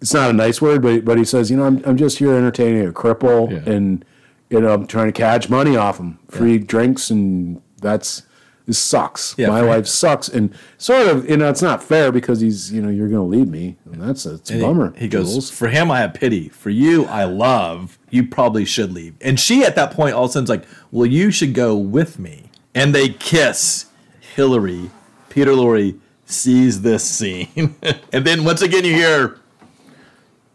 [0.00, 2.34] it's not a nice word, but but he says, you know, I'm I'm just here
[2.34, 3.72] entertaining a cripple, Yeah.
[3.72, 4.04] and
[4.48, 8.22] you know, I'm trying to catch money off him, free drinks, and that's.
[8.66, 9.34] This sucks.
[9.36, 9.70] Yeah, My for him.
[9.70, 13.08] life sucks, and sort of, you know, it's not fair because he's, you know, you're
[13.08, 14.94] going to leave me, and that's a, it's a And he- bummer.
[14.96, 15.50] He, goes, Jules.
[15.50, 16.50] For him, I have pity.
[16.50, 17.98] For you, I love.
[18.10, 19.14] You probably should leave.
[19.22, 22.20] And she, at that point, all of a sudden's like, Well, you should go with
[22.20, 22.50] me.
[22.72, 23.86] And they kiss.
[24.34, 24.90] Hillary,
[25.28, 27.74] Peter Lorre sees this scene.
[28.12, 29.38] and then once again, you hear,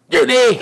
[0.09, 0.59] Judy,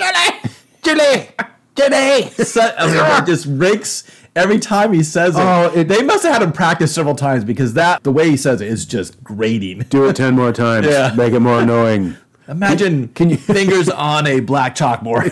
[0.82, 1.28] Judy,
[1.76, 2.28] Judy.
[2.44, 5.40] su- I mean, it just rakes every time he says it.
[5.40, 8.36] Oh, it- they must have had him practice several times because that, the way he
[8.36, 9.80] says it is just grating.
[9.90, 10.86] Do it ten more times.
[10.90, 11.12] Yeah.
[11.16, 12.16] Make it more annoying.
[12.48, 15.30] Imagine Can you- fingers on a black chalkboard.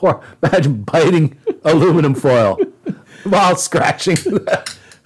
[0.00, 2.56] Or imagine biting aluminum foil
[3.24, 4.16] while scratching.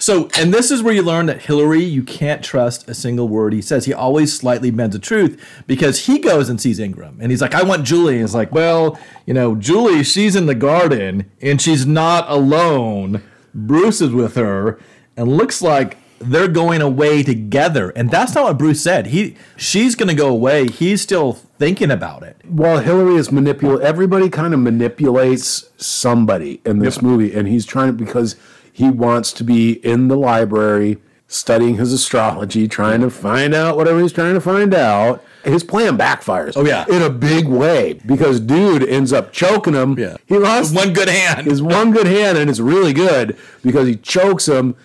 [0.02, 3.52] So, and this is where you learn that Hillary, you can't trust a single word
[3.52, 3.84] he says.
[3.84, 7.54] He always slightly bends the truth because he goes and sees Ingram and he's like,
[7.54, 8.16] I want Julie.
[8.16, 13.22] And it's like, well, you know, Julie, she's in the garden and she's not alone.
[13.54, 14.80] Bruce is with her
[15.16, 17.90] and looks like they're going away together.
[17.90, 19.06] And that's not what Bruce said.
[19.06, 20.66] He, she's going to go away.
[20.66, 22.38] He's still thinking about it.
[22.44, 27.86] While Hillary is manipulating, everybody kind of manipulates somebody in this movie, and he's trying
[27.86, 28.34] to because
[28.72, 34.00] he wants to be in the library studying his astrology, trying to find out whatever
[34.00, 35.24] he's trying to find out.
[35.44, 36.52] His plan backfires.
[36.56, 36.84] Oh, yeah.
[36.88, 39.98] in a big way because dude ends up choking him.
[39.98, 40.16] Yeah.
[40.26, 41.46] he lost One good hand.
[41.46, 44.76] his one good hand, and it's really good because he chokes him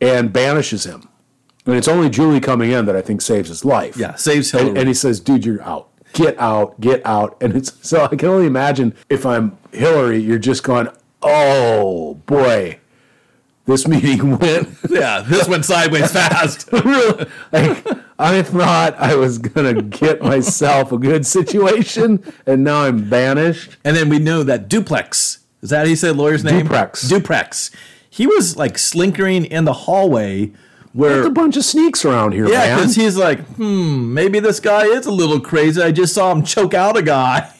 [0.00, 1.08] and banishes him.
[1.66, 3.96] And it's only Julie coming in that I think saves his life.
[3.96, 4.68] Yeah, saves Hillary.
[4.68, 5.88] And, and he says, "Dude, you're out.
[6.12, 6.80] Get out.
[6.80, 10.88] Get out." And it's so I can only imagine if I'm Hillary, you're just going,
[11.22, 12.78] "Oh boy,
[13.66, 16.70] this meeting went yeah, this went sideways fast.
[16.72, 17.86] really like
[18.18, 23.96] I thought I was gonna get myself a good situation, and now I'm banished." And
[23.96, 26.66] then we know that Duplex, is that how you say lawyer's name?
[26.66, 27.10] Duprex.
[27.10, 27.74] Duprex.
[28.08, 30.52] He was like slinkering in the hallway
[30.94, 31.16] where.
[31.16, 34.84] There's a bunch of sneaks around here, Yeah, because he's like, hmm, maybe this guy
[34.84, 35.82] is a little crazy.
[35.82, 37.52] I just saw him choke out a guy.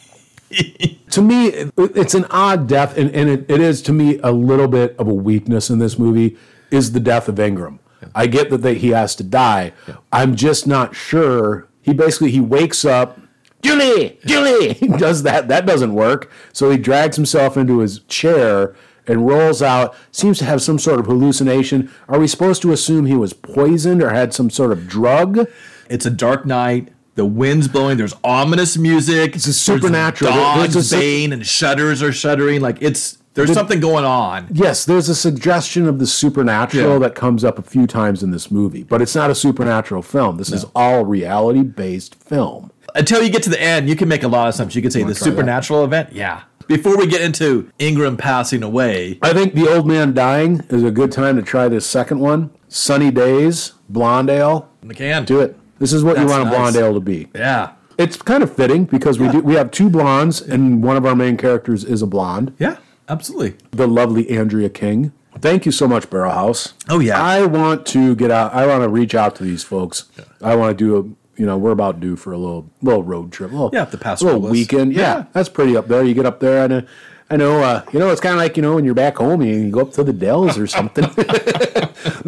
[1.11, 4.67] To me, it's an odd death, and, and it, it is to me a little
[4.67, 6.37] bit of a weakness in this movie.
[6.69, 7.79] Is the death of Ingram?
[8.13, 9.73] I get that they, he has to die.
[10.11, 11.67] I'm just not sure.
[11.81, 13.19] He basically he wakes up.
[13.61, 15.47] Julie, Julie, he does that.
[15.47, 16.31] That doesn't work.
[16.53, 18.75] So he drags himself into his chair
[19.07, 19.95] and rolls out.
[20.11, 21.91] Seems to have some sort of hallucination.
[22.07, 25.47] Are we supposed to assume he was poisoned or had some sort of drug?
[25.89, 26.89] It's a dark night.
[27.17, 27.97] The wind's blowing.
[27.97, 29.35] There's ominous music.
[29.35, 30.31] It's a supernatural.
[30.31, 32.61] There's There's dogs a su- baying and shutters are shuddering.
[32.61, 34.47] Like it's there's something going on.
[34.51, 36.99] Yes, there's a suggestion of the supernatural Yeah.
[36.99, 40.37] that comes up a few times in this movie, but it's not a supernatural film.
[40.37, 42.71] This is all reality based film.
[42.95, 44.75] Until you get to the end, you can make a lot of assumptions.
[44.75, 45.23] You could say the try that?
[45.23, 46.13] supernatural event.
[46.13, 46.41] Yeah.
[46.67, 50.91] Before we get into Ingram passing away, I think The Old Man Dying is a
[50.91, 52.49] good time to try this second one.
[52.67, 54.67] Sunny Days, Blonde Ale.
[54.83, 55.25] McCann.
[55.25, 55.57] Do it.
[55.79, 56.53] This is what you That's want a nice.
[56.73, 57.27] blonde ale to be.
[57.35, 57.71] Yeah.
[57.97, 61.15] It's kind of fitting because we do we have two blondes and one of our
[61.15, 62.53] main characters is a blonde.
[62.59, 62.77] Yeah.
[63.09, 63.55] Absolutely.
[63.71, 65.11] the lovely Andrea King.
[65.39, 66.73] Thank you so much, Barrel House.
[66.89, 67.21] Oh, yeah.
[67.21, 68.53] I want to get out.
[68.55, 70.05] I want to reach out to these folks.
[70.41, 71.39] I want to do a.
[71.39, 73.51] You know, we're about due for a little little road trip.
[73.51, 74.93] Little, Yeah, the Paso a little weekend.
[74.93, 75.25] Yeah, Yeah.
[75.33, 76.03] that's pretty up there.
[76.03, 76.73] You get up there and.
[76.73, 76.81] Uh,
[77.29, 79.41] I know, uh, you know, it's kind of like you know when you're back home
[79.41, 81.03] and you go up to the Dells or something.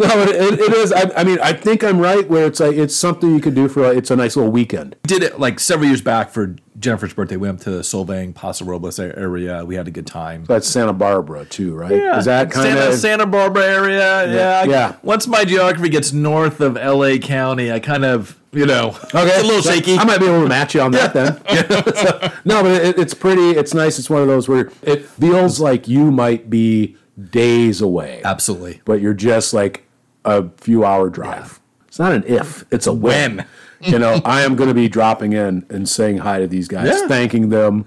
[0.07, 0.91] no, it, it is.
[0.91, 3.67] I, I mean, I think I'm right where it's like it's something you could do
[3.67, 3.83] for.
[3.83, 4.95] A, it's a nice little weekend.
[5.03, 7.35] Did it like several years back for Jennifer's birthday.
[7.35, 9.65] We went to the Solvang, Paso Robles area.
[9.65, 10.45] We had a good time.
[10.45, 11.91] That's Santa Barbara too, right?
[11.91, 12.17] Yeah.
[12.17, 14.33] Is that kind Santa, of Santa Barbara area?
[14.33, 14.59] Yeah.
[14.61, 14.95] I- Yeah.
[15.03, 19.43] Once my geography gets north of LA County, I kind of, you know, Okay, it's
[19.43, 19.97] a little so shaky.
[19.97, 21.41] I might be able to match you on that then.
[21.95, 23.49] So, no, but it, it's pretty.
[23.51, 23.99] It's nice.
[23.99, 26.95] It's one of those where it feels like you might be
[27.31, 28.81] days away, Absolutely.
[28.85, 29.83] but you're just like
[30.25, 31.59] a few hour drive.
[31.87, 32.65] It's not an if.
[32.71, 33.37] It's a when.
[33.37, 33.45] When.
[33.81, 36.87] you know, I am going to be dropping in and saying hi to these guys,
[36.87, 37.07] Yeah.
[37.07, 37.85] thanking them,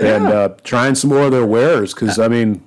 [0.00, 0.30] and Yeah.
[0.30, 2.62] uh, trying some more of their wares because I mean,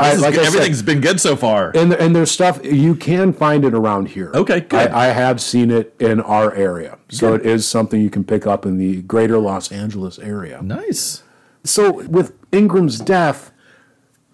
[0.00, 0.40] I, like good.
[0.40, 1.72] I said, Everything's been good so far.
[1.74, 4.30] and and there's stuff you can find it around here.
[4.34, 4.90] Okay, good.
[4.90, 8.46] I, I have seen it in our area, so it is something you can pick
[8.46, 10.60] up in the greater Los Angeles area.
[10.62, 11.22] nice.
[11.64, 13.50] So with Ingram's death,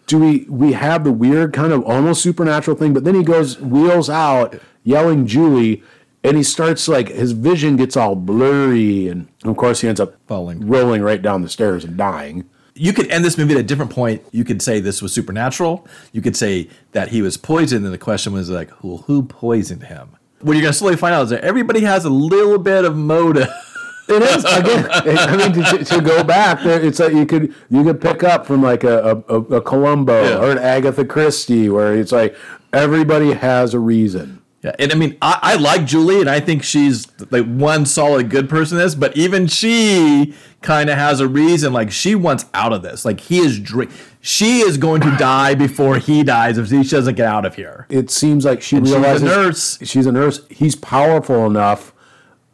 [0.06, 2.92] do we we have the weird kind of almost supernatural thing?
[2.92, 5.82] But then he goes wheels out yelling Julie,
[6.22, 10.14] and he starts like his vision gets all blurry, and of course he ends up
[10.26, 10.66] Falling.
[10.66, 12.48] rolling right down the stairs and dying.
[12.76, 14.22] You could end this movie at a different point.
[14.32, 15.86] You could say this was supernatural.
[16.12, 19.84] You could say that he was poisoned, and the question was like, who, who poisoned
[19.84, 20.16] him?
[20.40, 22.96] What you're going to slowly find out is that everybody has a little bit of
[22.96, 23.48] motive.
[24.08, 24.86] It is again.
[24.90, 28.46] I mean, to, to go back, there, it's like you could you could pick up
[28.46, 30.38] from like a a, a Columbo Yeah.
[30.38, 32.36] or an Agatha Christie, where it's like
[32.72, 34.42] everybody has a reason.
[34.62, 38.30] Yeah, and I mean, I, I like Julie, and I think she's like one solid
[38.30, 38.78] good person.
[38.78, 41.72] in This, but even she kind of has a reason.
[41.74, 43.04] Like she wants out of this.
[43.04, 43.90] Like he is, dr-
[44.22, 47.86] she is going to die before he dies if she doesn't get out of here.
[47.90, 49.78] It seems like she she's a realizes nurse.
[49.82, 50.40] She's a nurse.
[50.48, 51.93] He's powerful enough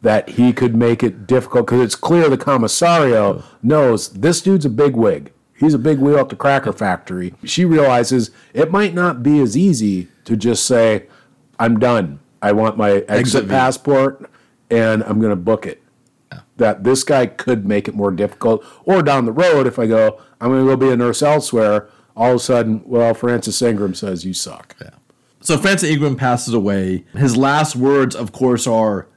[0.01, 4.69] that he could make it difficult because it's clear the commissario knows this dude's a
[4.69, 5.31] big wig.
[5.55, 7.35] He's a big wheel at the cracker factory.
[7.43, 11.05] She realizes it might not be as easy to just say,
[11.59, 12.19] "I'm done.
[12.41, 14.29] I want my exit, Exit passport,
[14.71, 15.83] and I'm going to book it."
[16.57, 20.19] That this guy could make it more difficult, or down the road, if I go,
[20.39, 21.87] I'm going to go be a nurse elsewhere.
[22.15, 24.75] All of a sudden, well, Francis Ingram says you suck.
[24.81, 24.89] Yeah.
[25.41, 27.05] So Francis Ingram passes away.
[27.13, 29.07] His last words, of course, are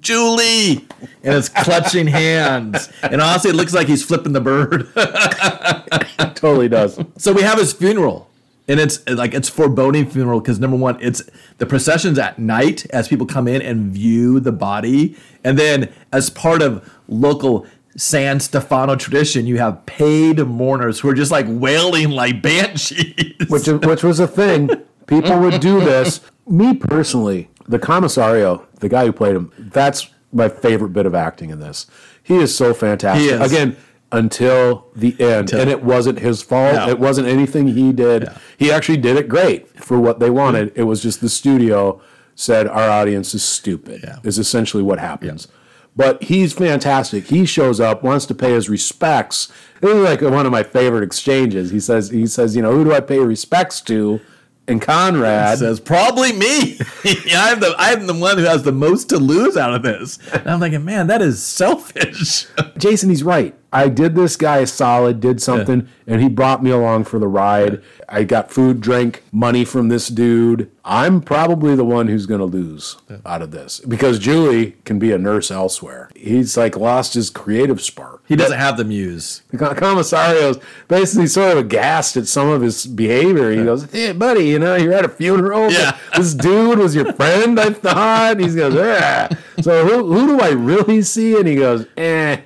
[0.00, 0.86] Julie,
[1.22, 2.90] and it's clutching hands.
[3.02, 4.88] And honestly, it looks like he's flipping the bird.
[6.36, 6.98] Totally does.
[7.18, 8.30] So we have his funeral,
[8.68, 11.22] and it's like it's foreboding funeral because number one, it's
[11.58, 16.30] the processions at night as people come in and view the body, and then as
[16.30, 17.66] part of local
[17.96, 23.34] San Stefano tradition, you have paid mourners who are just like wailing like banshees.
[23.48, 24.70] which which was a thing.
[25.06, 26.20] People would do this.
[26.48, 31.50] Me personally, the commissario, the guy who played him, that's my favorite bit of acting
[31.50, 31.86] in this.
[32.22, 33.32] He is so fantastic.
[33.32, 33.52] Is.
[33.52, 33.76] Again,
[34.12, 36.74] until the end, and it wasn't his fault.
[36.74, 36.88] No.
[36.88, 38.28] It wasn't anything he did.
[38.58, 40.72] He actually did it great for what they wanted.
[40.76, 42.00] It was just the studio
[42.34, 44.02] said our audience is stupid.
[44.04, 44.18] Yeah.
[44.22, 45.48] Is essentially what happens.
[45.94, 47.26] But he's fantastic.
[47.26, 49.52] He shows up, wants to pay his respects.
[49.80, 51.70] This is like one of my favorite exchanges.
[51.70, 54.20] He says, he says, you know, who do I pay respects to?
[54.68, 56.78] And Conrad says probably me.
[57.34, 60.18] I'm the I'm the one who has the most to lose out of this.
[60.32, 62.46] And I'm thinking, man, that is selfish.
[62.78, 63.54] Jason, he's right.
[63.72, 67.26] I did this guy a solid, did something, and he brought me along for the
[67.26, 67.82] ride.
[68.08, 70.70] I got food, drink, money from this dude.
[70.84, 75.12] I'm probably the one who's going to lose out of this because Julie can be
[75.12, 76.10] a nurse elsewhere.
[76.14, 78.22] He's like lost his creative spark.
[78.28, 79.42] He doesn't have the muse.
[79.50, 80.58] The com- commissario's
[80.88, 83.50] basically sort of aghast at some of his behavior.
[83.52, 85.70] He goes, "Hey, buddy, you know, you're at a funeral.
[85.70, 85.96] Yeah.
[86.16, 87.58] this dude was your friend.
[87.58, 89.28] I thought." He goes, "Yeah."
[89.60, 91.36] So who who do I really see?
[91.36, 92.40] And he goes, "Eh."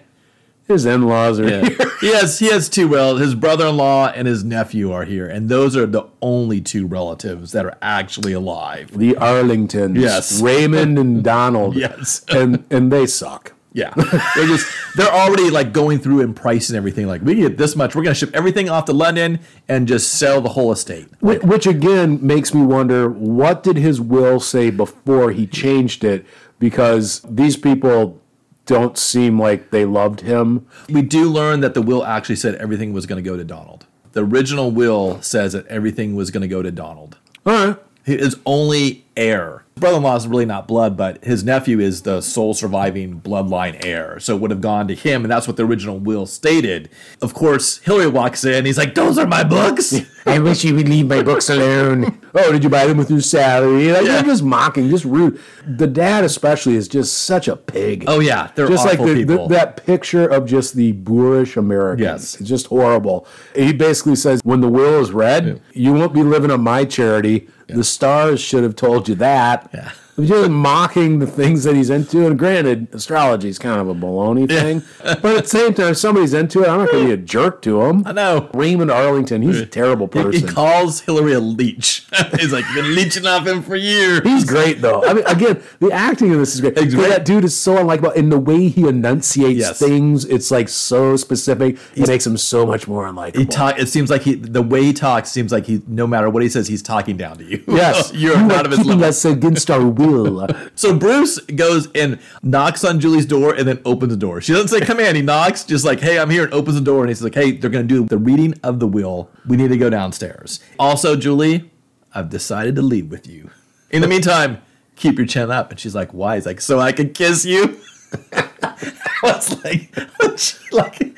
[0.69, 1.69] His in-laws are Yeah.
[1.69, 1.79] here.
[2.01, 5.77] he has he has two well his brother-in-law and his nephew are here and those
[5.77, 10.41] are the only two relatives that are actually alive The Arlingtons, Yes.
[10.41, 12.25] Raymond and Donald, Yes.
[12.29, 13.53] and and they suck.
[13.73, 13.93] yeah
[14.35, 17.95] they're just they're already like going through and pricing everything like we get this much
[17.95, 21.43] we're going to ship everything off to london and just sell the whole estate Which,
[21.43, 26.25] which again makes me wonder what did his will say before he changed it?
[26.59, 28.19] Because these people
[28.67, 30.67] don't seem like they loved him.
[30.91, 33.87] we do learn that the will actually said everything was going to go to donald
[34.13, 37.77] the original will says that everything was going to go to donald All right.
[38.05, 39.63] his only heir.
[39.77, 44.19] Brother-in-law is really not blood, but his nephew is the sole surviving bloodline heir.
[44.21, 46.89] So it would have gone to him, and that's what the original will stated.
[47.21, 48.65] Of course, Hillary walks in.
[48.65, 49.95] He's like, "Those are my books."
[50.27, 52.19] I wish you would leave my books alone.
[52.35, 53.93] oh, did you buy them with your salary?
[53.93, 54.13] Like, Yeah.
[54.15, 55.39] They're just mocking, just rude.
[55.67, 58.05] The dad, especially, is just such a pig.
[58.09, 59.49] oh yeah, they're just like awful the, the- people.
[59.49, 62.01] that picture of just the boorish Americans.
[62.01, 62.41] Yes.
[62.41, 63.27] It's just horrible.
[63.55, 67.49] He basically says, when the will is read, you won't be living on my charity.
[67.69, 69.71] The stars should have told you that.
[69.73, 69.93] Yeah.
[70.21, 72.27] Just mocking the things that he's into.
[72.27, 74.83] And granted, astrology is kind of a baloney thing.
[75.03, 77.17] but at the same time, if somebody's into it, I'm not going to be a
[77.25, 78.03] jerk to him.
[78.07, 78.51] I know.
[78.55, 82.07] Raymond Arlington, he's a terrible He, he calls Hillary a leech.
[82.39, 85.05] He's like, "Been leeching off him for years." He's great though.
[85.05, 86.75] I mean, again, the acting in this is great.
[86.75, 86.93] Great.
[86.95, 89.79] That dude is so unlikable, and the way he enunciates Yes.
[89.79, 91.79] things, it's like so specific.
[91.95, 93.37] It makes him so much more unlikable.
[93.39, 93.79] He talk.
[93.79, 96.49] It seems like he, the way he talks, seems like he, no matter what he
[96.49, 97.63] says, he's talking down to you.
[97.69, 99.05] yes, you're you not of his level.
[99.05, 99.85] us against our
[100.75, 104.41] So Bruce goes and knocks on Julie's door and then opens the door.
[104.41, 105.17] She doesn't say come in.
[105.17, 107.01] He knocks, just like, hey, I'm here, and opens the door.
[107.01, 109.31] And he's like, hey, they're going to do the reading of the will.
[109.47, 110.61] We need to go downstairs.
[110.79, 111.71] Also, Julie,
[112.15, 113.51] I've decided to leave with you.
[113.91, 114.59] In the meantime,
[114.97, 115.71] keep your chin up.
[115.71, 116.35] And she's like, why?
[116.37, 117.79] He's like, so I can kiss you.
[118.33, 118.77] I
[119.23, 119.97] was like,
[120.73, 121.17] like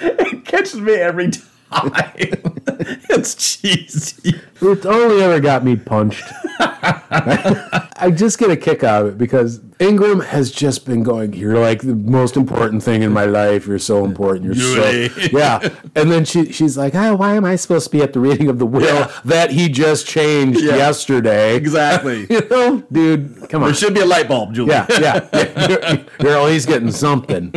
[0.00, 1.42] it catches me every time.
[3.10, 4.40] it's cheesy.
[4.60, 6.24] It only ever got me punched.
[8.02, 11.58] I just get a kick out of it because Ingram has just been going, You're
[11.58, 13.66] like the most important thing in my life.
[13.66, 14.44] You're so important.
[14.44, 15.08] You're Really?
[15.08, 15.68] so Yeah.
[15.94, 18.48] And then she she's like, Oh, why am I supposed to be at the reading
[18.48, 19.10] of the will Yeah.
[19.24, 20.76] that he just changed Yeah.
[20.76, 21.56] yesterday?
[21.56, 22.26] Exactly.
[22.30, 23.68] You know, dude, come on.
[23.68, 24.70] There should be a light bulb, Julie.
[24.72, 25.28] Yeah, yeah.
[25.32, 25.68] yeah.
[25.68, 27.52] You're, you're always getting something.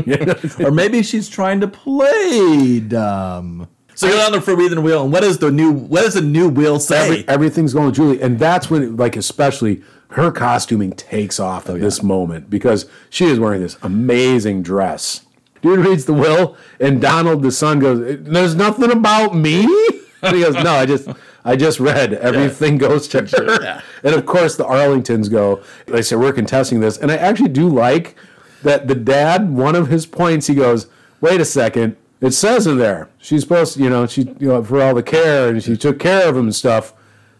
[0.63, 3.67] or maybe she's trying to play dumb.
[3.97, 5.71] So go down the forbidden wheel, and what is the new?
[5.71, 7.03] What does the new wheel say?
[7.05, 9.83] Every, everything's going to Julie, and that's when, like, especially
[10.15, 15.25] her costuming takes off at oh, this moment because she is wearing this amazing dress.
[15.61, 19.67] Dude reads the will, and Donald, the son, goes, "There's nothing about me."
[20.21, 21.07] And he goes, "No, I just,
[21.43, 22.13] I just read.
[22.13, 23.81] Everything goes to her." Yeah.
[24.03, 25.61] And of course, the Arlingtons go.
[25.85, 28.15] They say we're contesting this, and I actually do like
[28.63, 28.87] that.
[28.87, 30.87] The dad, one of his points, he goes,
[31.21, 31.97] "Wait a second.
[32.21, 35.03] It says in there she's supposed to, you know, she, you know, for all the
[35.03, 36.93] care and she took care of him and stuff,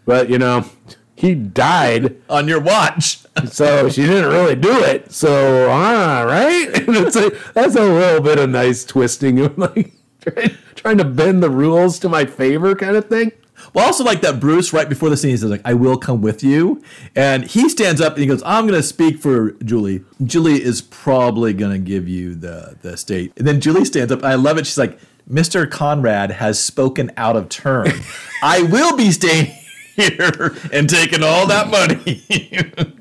[0.04, 0.66] but you know,
[1.16, 3.18] he died, on your watch.
[3.46, 5.10] so she didn't really do it.
[5.10, 6.88] So, all right, right?
[6.88, 11.50] it's like, that's a little bit of nice twisting, like trying, trying to bend the
[11.50, 13.32] rules to my favor, kind of thing.
[13.72, 16.20] Well, also like that Bruce right before the scene he says like, "I will come
[16.20, 16.82] with you,"
[17.14, 20.04] and he stands up and he goes, "I'm going to speak for Julie.
[20.24, 24.20] Julie is probably going to give you the the state." And then Julie stands up.
[24.20, 24.66] And I love it.
[24.66, 24.98] She's like,
[25.30, 25.70] "Mr.
[25.70, 27.92] Conrad has spoken out of turn.
[28.42, 29.52] I will be staying."
[29.96, 32.22] Here and taking all that money.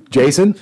[0.09, 0.55] Jason,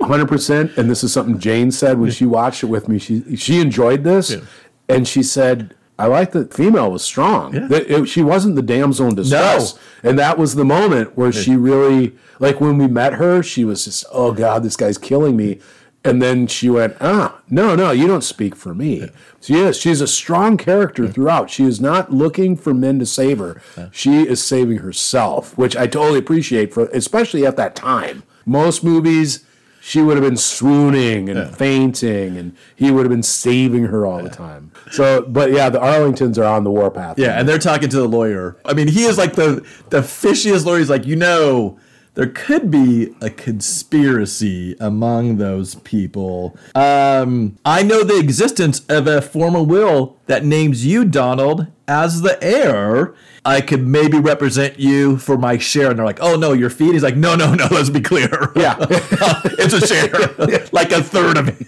[0.00, 0.76] 100%.
[0.76, 2.98] And this is something Jane said when she watched it with me.
[2.98, 4.40] She she enjoyed this, Yeah.
[4.88, 7.54] and she said, "I like that female was strong.
[7.54, 7.66] Yeah.
[7.68, 11.56] That it- she wasn't the damsel in distress." And that was the moment where she
[11.56, 15.60] really, like when we met her, she was just, "Oh God, this guy's killing me."
[16.02, 19.10] And then she went, "Ah, no, no, you don't speak for me."
[19.42, 19.76] She is.
[19.76, 21.50] She's a strong character throughout.
[21.50, 23.60] She is not looking for men to save her.
[23.92, 28.22] She is saving herself, which I totally appreciate for, especially at that time.
[28.46, 29.44] Most movies,
[29.82, 34.22] she would have been swooning and fainting, and he would have been saving her all
[34.22, 34.70] the time.
[34.90, 37.18] So, but yeah, the Arlingtons are on the warpath.
[37.18, 38.56] Yeah, and they're talking to the lawyer.
[38.64, 40.78] I mean, he is like the the fishiest lawyer.
[40.78, 41.78] He's like, you know,
[42.14, 46.56] there could be a conspiracy among those people.
[46.74, 52.42] Um, I know the existence of a formal will that names you, Donald, as the
[52.42, 53.14] heir.
[53.44, 55.90] I could maybe represent you for my share.
[55.90, 56.92] And they're like, oh no, your feet?
[56.92, 57.68] He's like, no, no, no.
[57.70, 58.52] Let's be clear.
[58.56, 58.76] Yeah.
[58.80, 61.66] it's a share, like a third of it.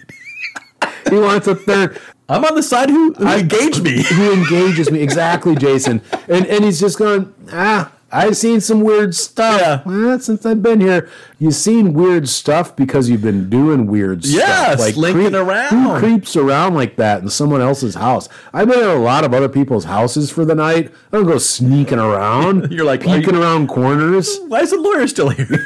[1.09, 1.99] he wants a third.
[2.29, 4.03] I'm on the side who, who engaged me.
[4.03, 6.01] Who engages me exactly, Jason?
[6.27, 7.91] And and he's just going, ah.
[8.13, 10.17] I've seen some weird stuff Yeah.
[10.19, 11.09] Since I've been here.
[11.39, 14.91] You've seen weird stuff because you've been doing weird Yeah, stuff.
[14.93, 15.69] slinking around.
[15.69, 18.29] Who creeps around like that in someone else's house?
[18.53, 20.91] I've been in a lot of other people's houses for the night.
[21.11, 22.71] I don't go sneaking around.
[22.71, 24.37] You're like, peeking you- around corners.
[24.47, 25.47] Why is the lawyer still here?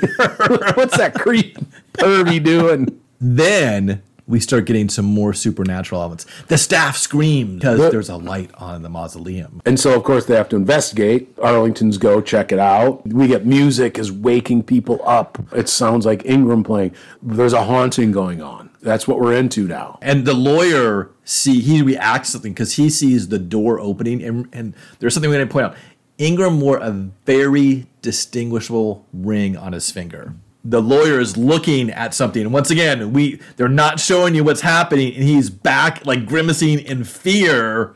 [0.76, 1.58] What's that creep
[1.94, 3.00] pervy doing?
[3.20, 6.26] then we start getting some more supernatural elements.
[6.48, 9.62] The staff screams because there's a light on the mausoleum.
[9.66, 11.30] And so, of course, they have to investigate.
[11.42, 13.08] Arlington's go check it out.
[13.08, 15.40] We get music is waking people up.
[15.54, 16.94] It sounds like Ingram playing.
[17.22, 18.70] There's a haunting going on.
[18.82, 19.98] That's what we're into now.
[20.02, 24.76] And the lawyer see he reacts something because he sees the door opening, and, and
[25.00, 25.76] there's something we didn't point out.
[26.18, 26.92] Ingram wore a
[27.26, 30.34] very distinguishable ring on his finger.
[30.70, 34.62] The lawyer is looking at something, and once again, we they're not showing you what's
[34.62, 37.94] happening, and he's back like grimacing in fear.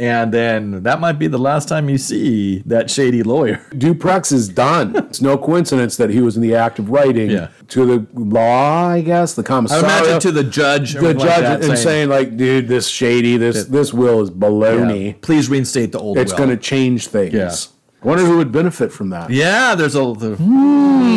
[0.00, 3.56] And then that might be the last time you see that shady lawyer.
[3.72, 4.94] Duprex is done.
[4.94, 7.48] It's no coincidence that he was in the act of writing Yeah.
[7.68, 11.76] to the law, I guess, the I imagine to the judge, the judge like and
[11.76, 15.06] saying, like, dude, this shady, this this will is baloney.
[15.08, 17.34] yeah, please reinstate the old It's going to change things.
[17.34, 17.52] Yeah.
[18.02, 19.30] Wonder who would benefit from that.
[19.30, 20.14] Yeah, there's a.
[20.14, 21.08] The, hmm.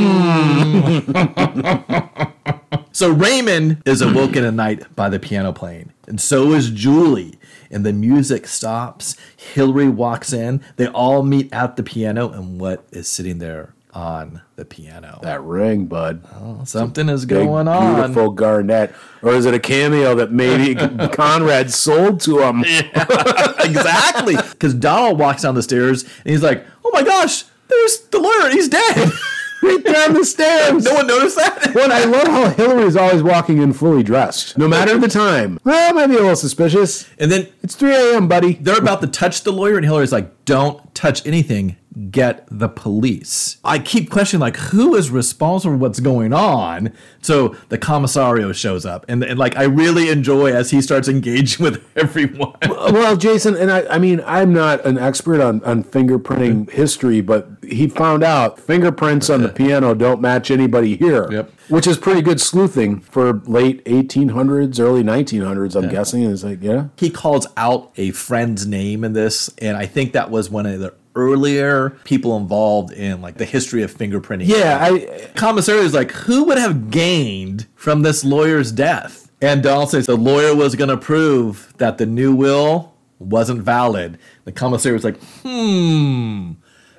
[2.91, 7.37] so Raymond is awoken at night by the piano playing, and so is Julie.
[7.69, 9.15] And the music stops.
[9.37, 10.61] Hillary walks in.
[10.75, 15.19] They all meet at the piano, and what is sitting there on the piano?
[15.23, 16.23] That ring, bud.
[16.35, 17.95] Oh, something is Big, going on.
[17.95, 18.93] Beautiful garnet.
[19.21, 20.75] Or is it a cameo that maybe
[21.13, 22.63] Conrad sold to him?
[23.59, 24.35] exactly.
[24.35, 28.49] Because Donald walks down the stairs, and he's like, "Oh my gosh, there's the lawyer.
[28.51, 29.11] He's dead."
[29.63, 30.83] right down the stairs.
[30.83, 31.71] no one noticed that.
[31.73, 35.59] But I love how Hillary is always walking in fully dressed, no matter the time.
[35.63, 37.07] Well, might be a little suspicious.
[37.19, 38.53] And then It's 3 a.m., buddy.
[38.53, 41.77] they're about to touch the lawyer, and Hillary's like, "Don't touch anything.
[42.09, 46.93] Get the police." I keep questioning, like, who is responsible for what's going on?
[47.21, 51.63] So the commissario shows up, and, and like, I really enjoy as he starts engaging
[51.63, 52.55] with everyone.
[52.67, 57.49] Well, Jason, and I, I mean, I'm not an expert on, on fingerprinting history, but
[57.71, 61.31] he found out fingerprints on the piano don't match anybody here.
[61.31, 61.51] Yep.
[61.69, 66.23] Which is pretty good sleuthing for late 1800s, early 1900s, I'm guessing.
[66.23, 66.87] And it's like, yeah.
[66.97, 70.79] he calls out a friend's name in this, and I think that was one of
[70.79, 74.47] the earlier people involved in like the history of fingerprinting.
[74.47, 79.31] Yeah, I, commissary is like, who would have gained from this lawyer's death?
[79.41, 84.17] And Donald says the lawyer was going to prove that the new will wasn't valid.
[84.45, 86.53] The commissary was like, hmm,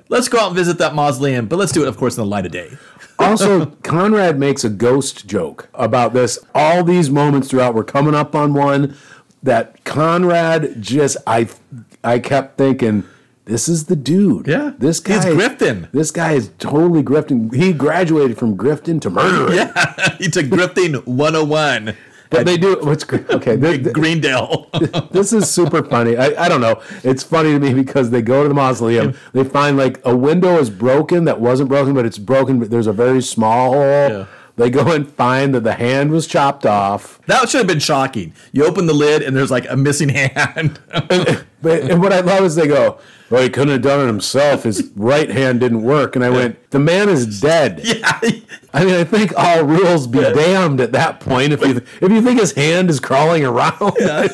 [0.09, 2.29] let's go out and visit that mausoleum, but let's do it, of course, in the
[2.29, 2.71] light of day.
[3.19, 6.39] Also, Conrad makes a ghost joke about this.
[6.53, 8.95] All these moments throughout, we're coming up on one
[9.41, 11.47] that Conrad just I
[12.03, 13.03] I kept thinking,
[13.45, 14.47] this is the dude.
[14.47, 14.73] Yeah.
[14.77, 15.91] this guy He's grifting.
[15.91, 17.53] This guy is totally grifting.
[17.53, 19.53] He graduated from grifting to murder.
[19.55, 21.95] Yeah, he took grifting 101
[22.33, 22.77] but they do.
[22.81, 23.57] What's okay?
[23.57, 24.69] th- th- Greendale.
[25.11, 26.17] this is super funny.
[26.17, 26.81] I, I don't know.
[27.03, 29.15] It's funny to me because they go to the mausoleum.
[29.33, 32.59] They find like a window is broken that wasn't broken, but it's broken.
[32.59, 33.81] But there's a very small hole.
[34.09, 34.25] Yeah.
[34.55, 37.19] They go and find that the hand was chopped off.
[37.25, 38.33] that should have been shocking.
[38.51, 40.79] You open the lid and there's like a missing hand.
[41.61, 42.99] But and what I love is they go,
[43.29, 44.63] "Well, he couldn't have done it himself.
[44.63, 48.19] His right hand didn't work." And I went, "The man is dead." yeah.
[48.73, 51.53] I mean, I think all rules be damned at that point.
[51.53, 54.27] If you if you think his hand is crawling around, Yeah.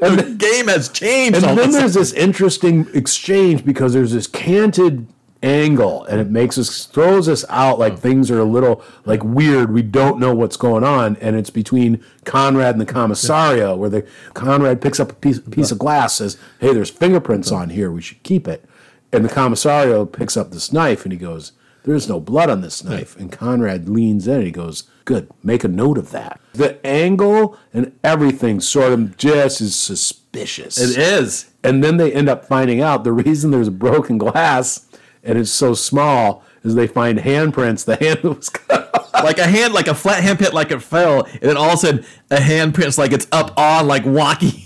[0.00, 1.42] And The game has changed.
[1.42, 5.08] And then there's this interesting exchange because there's this canted
[5.42, 8.00] angle and it makes us throws us out like hmm.
[8.00, 9.72] things are a little like weird.
[9.72, 14.06] We don't know what's going on and it's between conrad and the commissario where the
[14.34, 17.90] conrad picks up a piece, piece of glass says hey there's fingerprints on here.
[17.90, 18.64] We should keep it.
[19.12, 21.52] And the commissario picks up this knife and he goes
[21.84, 23.16] there's no blood on this knife.
[23.16, 26.40] And conrad leans in and he goes good make a note of that.
[26.52, 30.78] The angle and everything sort of just is suspicious.
[30.78, 31.50] It is.
[31.62, 34.87] and then they end up finding out the reason there's broken glass
[35.22, 37.84] and it's so small is they find handprints.
[37.84, 39.12] The hand was cut off.
[39.24, 41.74] Like a hand, like a flat hand print, like it fell, and then all of
[41.74, 44.62] a sudden a hand print's like it's up on, like walking.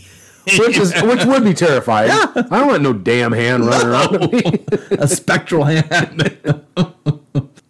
[0.59, 2.11] Which is which would be terrifying.
[2.11, 4.64] I don't want no damn hand running around me.
[4.90, 6.36] a spectral hand.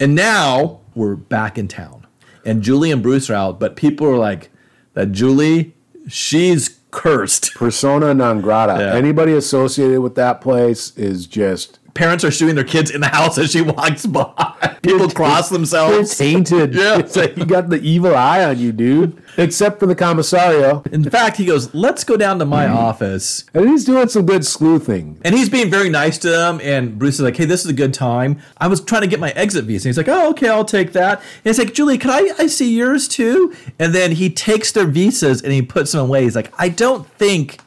[0.00, 2.06] and now we're back in town,
[2.44, 4.50] and Julie and Bruce are out, but people are like,
[4.94, 5.74] that Julie,
[6.08, 7.54] she's cursed.
[7.54, 8.76] Persona non grata.
[8.78, 8.94] Yeah.
[8.94, 13.36] Anybody associated with that place is just parents are shooting their kids in the house
[13.38, 14.76] as she walks by.
[14.82, 16.16] People cross They're themselves.
[16.16, 16.74] tainted.
[16.74, 16.99] Yeah.
[16.99, 19.22] It's like you got the evil eye on you, dude.
[19.36, 20.82] Except for the commissario.
[20.93, 22.76] In fact, he goes, "Let's go down to my Mm-hmm.
[22.76, 25.18] office." And he's doing some good sleuthing.
[25.24, 26.61] And he's being very nice to them.
[26.62, 28.40] And Bruce is like, hey, this is a good time.
[28.59, 29.88] I was trying to get my exit visa.
[29.88, 31.18] And he's like, oh, okay, I'll take that.
[31.20, 33.55] And he's like, Julie, can I, I see yours too?
[33.78, 36.24] And then he takes their visas and he puts them away.
[36.24, 37.59] He's like, I don't think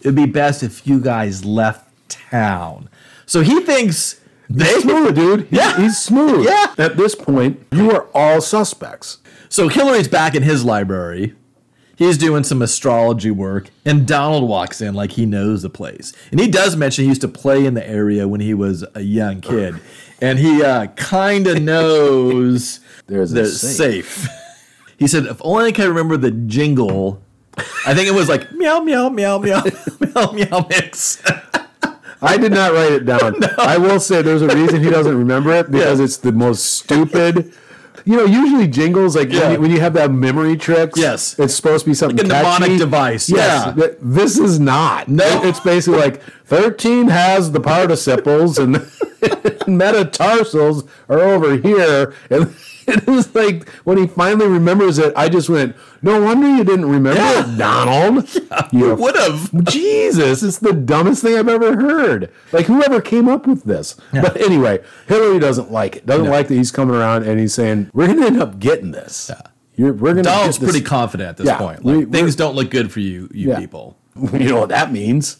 [0.00, 2.88] it would be best if you guys left town.
[3.26, 4.20] So he thinks
[4.50, 4.64] they.
[4.66, 5.40] He's smooth, dude.
[5.48, 5.80] He's, Yeah.
[5.80, 6.44] he's smooth.
[6.46, 6.74] Yeah.
[6.78, 9.18] At this point, you are all suspects.
[9.48, 11.34] So Hillary's back in his library.
[11.94, 16.12] He's doing some astrology work, and Donald walks in like he knows the place.
[16.32, 19.02] And he does mention he used to play in the area when he was a
[19.02, 19.76] young kid,
[20.20, 24.08] and he uh, kind of knows There's a the safe.
[24.16, 24.28] safe.
[24.98, 27.22] He said, "If only I could remember the jingle."
[27.86, 29.62] I think it was like meow meow meow meow
[30.00, 31.22] meow meow mix.
[32.22, 33.34] I did not write it down.
[33.58, 36.04] I will say there's a reason he doesn't remember it because Yeah.
[36.04, 37.52] it's the most stupid.
[38.04, 39.40] You know, usually jingles like Yeah.
[39.42, 40.98] when, you, when you have that memory tricks.
[40.98, 41.38] Yes.
[41.38, 43.86] it's supposed to be something Like a mnemonic device, Yes, yeah.
[44.00, 45.08] this is not.
[45.08, 45.24] No.
[45.44, 48.76] It's basically like thirteen has the participles and
[49.66, 52.54] metatarsals are over here, and
[52.88, 55.12] it was like when he finally remembers it.
[55.16, 57.52] I just went, "No wonder you didn't remember Yeah.
[57.54, 58.28] it, Donald."
[58.72, 59.64] You Would have.
[59.64, 62.30] Jesus, it's the dumbest thing I've ever heard.
[62.52, 63.96] Like whoever came up with this.
[64.12, 66.06] But anyway, Hillary doesn't like it.
[66.06, 66.30] Doesn't No.
[66.30, 69.30] like that he's coming around and he's saying, "We're going to end up getting this."
[69.76, 71.84] You're, we're to Donald's pretty confident at this Yeah, point.
[71.84, 73.58] Like, things we're- don't look good for you, you Yeah.
[73.58, 73.96] people.
[74.32, 75.36] You know what that means?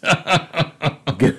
[1.19, 1.37] Get-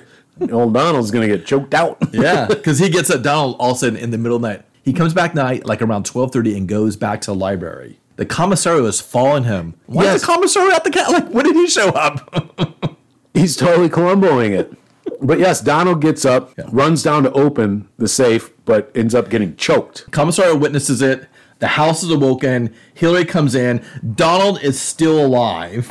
[0.52, 1.98] Old Donald's going to get choked out.
[2.12, 4.48] Yeah, because he gets at Donald all of a sudden in the middle of the
[4.48, 4.64] night.
[4.84, 7.98] He comes back night like around twelve thirty and goes back to the library.
[8.16, 9.74] The commissario is following him.
[9.86, 10.16] Why Yes.
[10.16, 11.10] is the commissario at the cat?
[11.10, 12.98] Like, when did he show up?
[13.34, 14.72] He's totally Columboing it.
[15.20, 19.56] But yes, Donald gets up, runs down to open the safe, but ends up getting
[19.56, 20.10] choked.
[20.12, 21.26] commissario witnesses it.
[21.60, 22.74] The house is awoken.
[22.94, 23.82] Hillary comes in.
[24.14, 25.90] Donald is still alive,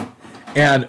[0.56, 0.88] and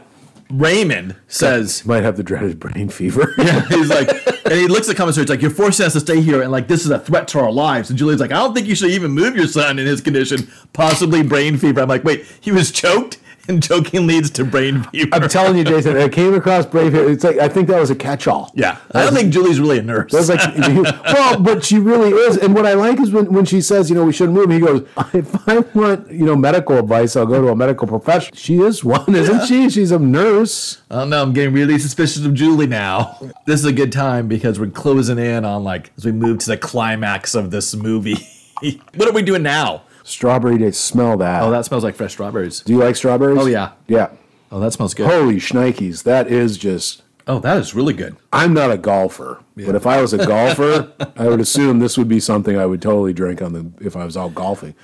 [0.50, 3.34] Raymond says, Might have the dreaded brain fever.
[3.38, 4.08] yeah, he's like,
[4.44, 5.22] and he looks at the commissary.
[5.22, 7.40] It's like you're forcing us to stay here, and like this is a threat to
[7.40, 7.90] our lives.
[7.90, 10.48] And Julia's like, I don't think you should even move your son in his condition,
[10.72, 11.80] possibly brain fever.
[11.80, 13.18] I'm like, wait, he was choked,
[13.48, 15.08] and joking leads to brain fever.
[15.12, 17.10] I'm telling you, Jason, I came across brain fever.
[17.10, 18.50] It's like I think that was a catch-all.
[18.54, 20.12] yeah, I don't think Julie's really a nurse.
[20.12, 20.40] That's like,
[21.04, 22.36] well, but she really is.
[22.36, 24.50] And what I like is when, when she says, you know, we shouldn't move.
[24.50, 28.36] He goes, if I want, you know, medical advice, I'll go to a medical professional.
[28.36, 29.68] She is one, isn't she?
[29.70, 30.82] She's a nurse.
[30.90, 31.22] I don't know.
[31.22, 33.18] I'm getting really suspicious of Julie now.
[33.46, 36.46] This is a good time because we're closing in on like as we move to
[36.50, 38.16] the climax of this movie.
[38.94, 39.82] what are we doing now?
[40.04, 40.78] Strawberry Daze.
[40.78, 41.42] Smell that.
[41.42, 42.60] Oh, that smells like fresh strawberries.
[42.60, 43.38] Do you like strawberries?
[43.40, 43.72] Oh, yeah.
[43.88, 44.10] Yeah.
[44.52, 45.10] Oh, that smells good.
[45.10, 46.04] Holy shnikes.
[46.04, 47.02] That is just.
[47.26, 48.16] Oh, that is really good.
[48.32, 52.06] I'm not a golfer, but if I was a golfer, I would assume this would
[52.06, 54.74] be something I would totally drink on the if I was out golfing.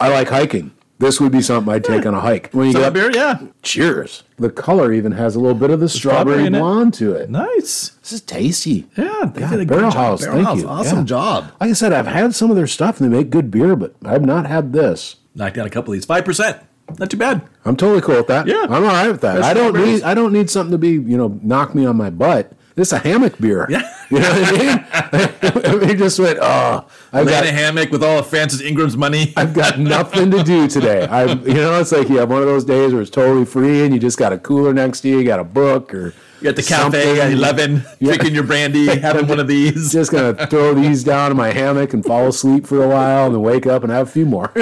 [0.00, 0.72] I like hiking.
[1.00, 2.50] This would be something I'd take on a hike.
[2.52, 4.22] When you get that beer, yeah, Cheers.
[4.36, 6.58] The color even has a little bit of the strawberry, in it?
[6.58, 7.28] blonde to it.
[7.30, 7.88] nice.
[8.02, 8.86] This is tasty.
[8.96, 9.94] Yeah, they did a Barrel good job.
[9.94, 10.68] House, Barrel thank House, you.
[10.68, 11.04] awesome Yeah.
[11.04, 11.44] job.
[11.60, 13.94] Like I said, I've had some of their stuff and they make good beer, but
[14.04, 15.16] I've not had this.
[15.34, 16.58] Knocked out a couple of these, five percent.
[16.98, 17.42] Not too bad.
[17.64, 18.46] I'm totally cool with that.
[18.46, 18.64] Yeah.
[18.64, 19.42] I'm all right with that.
[19.42, 20.00] I don't strawberries.
[20.00, 22.52] need I don't need something to be, you know, knock me on my butt.
[22.74, 23.66] This is a hammock beer.
[23.70, 23.90] Yeah.
[24.10, 25.80] You know what I mean?
[25.88, 29.32] we just went, oh, I've Lay in a hammock with all of Francis Ingram's money.
[29.36, 31.06] I've got nothing to do today.
[31.06, 33.84] I, you know, it's like you have one of those days where it's totally free
[33.84, 36.50] and you just got a cooler next to you, you got a book or You're
[36.50, 37.18] at the cafe something.
[37.20, 38.08] at eleven, Yeah.
[38.14, 39.92] drinking your brandy, having one of these.
[39.92, 43.34] Just gonna throw these down in my hammock and fall asleep for a while, and
[43.36, 44.52] then wake up and have a few more.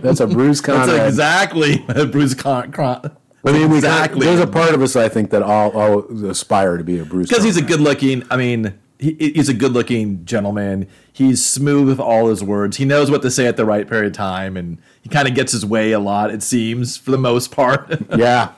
[0.00, 1.06] That's a Bruce That's Conrad.
[1.08, 1.78] exactly
[2.10, 2.70] Bruce Con.
[2.72, 3.16] Con-
[3.48, 4.26] I mean, exactly.
[4.26, 7.28] There's a part of us I think that all, all aspire to be a Bruce
[7.28, 8.22] because he's a good looking.
[8.30, 10.86] I mean, he, he's a good looking gentleman.
[11.12, 12.76] He's smooth with all his words.
[12.76, 15.34] He knows what to say at the right period of time, and he kind of
[15.34, 16.30] gets his way a lot.
[16.30, 18.02] It seems for the most part.
[18.16, 18.52] yeah.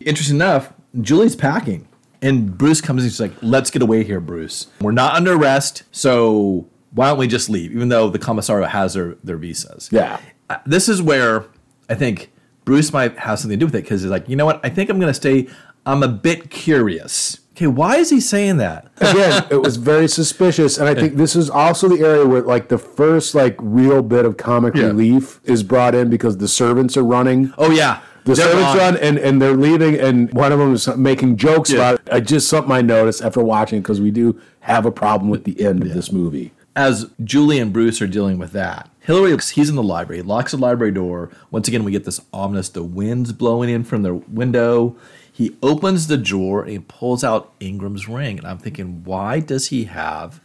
[0.00, 1.88] Interesting enough, Julie's packing,
[2.22, 4.68] and Bruce comes and he's like, "Let's get away here, Bruce.
[4.80, 8.94] We're not under arrest, so why don't we just leave?" Even though the commissario has
[8.94, 9.88] their their visas.
[9.90, 10.20] Yeah.
[10.50, 11.44] Uh, This is where
[11.90, 12.30] I think
[12.68, 14.60] Bruce might have something to do with it because he's like, you know what?
[14.62, 15.48] I think I'm going to stay.
[15.86, 17.38] I'm a bit curious.
[17.56, 18.88] Okay, why is he saying that?
[18.98, 22.68] Again, it was very suspicious, and I think this is also the area where like
[22.68, 24.88] the first like real bit of comic Yeah.
[24.88, 27.54] relief is brought in because the servants are running.
[27.56, 28.76] Oh yeah, The They're servants on.
[28.76, 31.76] run and, and they're leaving, and one of them is making jokes Yeah.
[31.78, 32.08] about it.
[32.12, 35.64] I just something I noticed after watching because we do have a problem with the
[35.64, 36.52] end of this movie.
[36.76, 40.58] As Julie and Bruce are dealing with that, Hillary, he's in the library, locks the
[40.58, 41.30] library door.
[41.50, 44.96] Once again, we get this ominous, the wind's blowing in from the window.
[45.32, 48.36] He opens the drawer and he pulls out Ingram's ring.
[48.36, 50.42] And I'm thinking, why does he have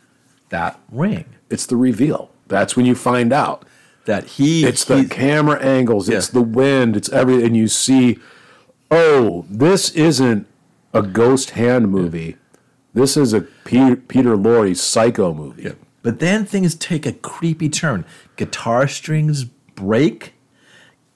[0.48, 1.26] that ring?
[1.50, 2.32] It's the reveal.
[2.48, 3.66] That's when you find out.
[4.06, 6.08] That he It's the camera angles.
[6.08, 6.96] It's the wind.
[6.96, 7.48] It's everything.
[7.48, 8.18] And you see,
[8.90, 10.48] oh, this isn't
[10.94, 12.38] a ghost hand movie.
[12.94, 15.74] This is a Peter, Peter Lorre psycho movie.
[16.04, 18.06] But then things take a creepy turn.
[18.36, 20.34] Guitar strings break,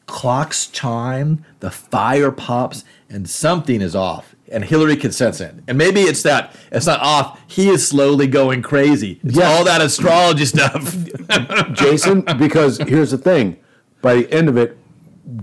[0.07, 4.33] clocks chime, the fire pops, and something is off.
[4.49, 5.55] And Hillary can sense it.
[5.67, 7.39] And maybe it's that it's not off.
[7.47, 9.19] He is slowly going crazy.
[9.23, 9.49] It's Yeah.
[9.49, 10.95] all that astrology stuff.
[11.73, 13.57] Jason, because here's the thing.
[14.01, 14.77] By the end of it,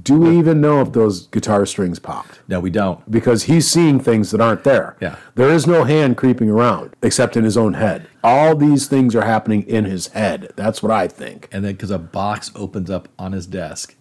[0.02, 2.40] do we even know if those guitar strings popped?
[2.48, 3.10] no, we don't.
[3.10, 4.96] Because he's seeing things that aren't there.
[5.00, 5.16] Yeah.
[5.34, 8.08] There is no hand creeping around except in his own head.
[8.22, 10.52] All these things are happening in his head.
[10.56, 11.48] That's what I think.
[11.52, 13.94] And then because a box opens up on his desk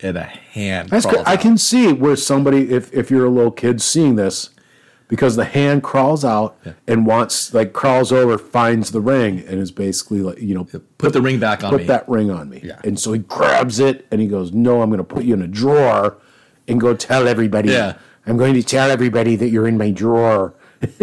[0.00, 1.26] and a hand That's crawls good.
[1.26, 4.50] I can see where somebody, if, if you're a little kid seeing this,
[5.08, 9.70] because the hand crawls out and wants, like, crawls over, finds the ring, and is
[9.70, 10.64] basically like, you know,
[10.98, 11.86] put the ring back on put me.
[11.86, 12.60] that ring on me.
[12.64, 12.80] Yeah.
[12.84, 15.42] And so he grabs it and he goes, No, I'm going to put you in
[15.42, 16.18] a drawer
[16.66, 17.70] and go tell everybody.
[17.70, 17.94] Yeah.
[18.26, 20.54] I'm going to tell everybody that you're in my drawer.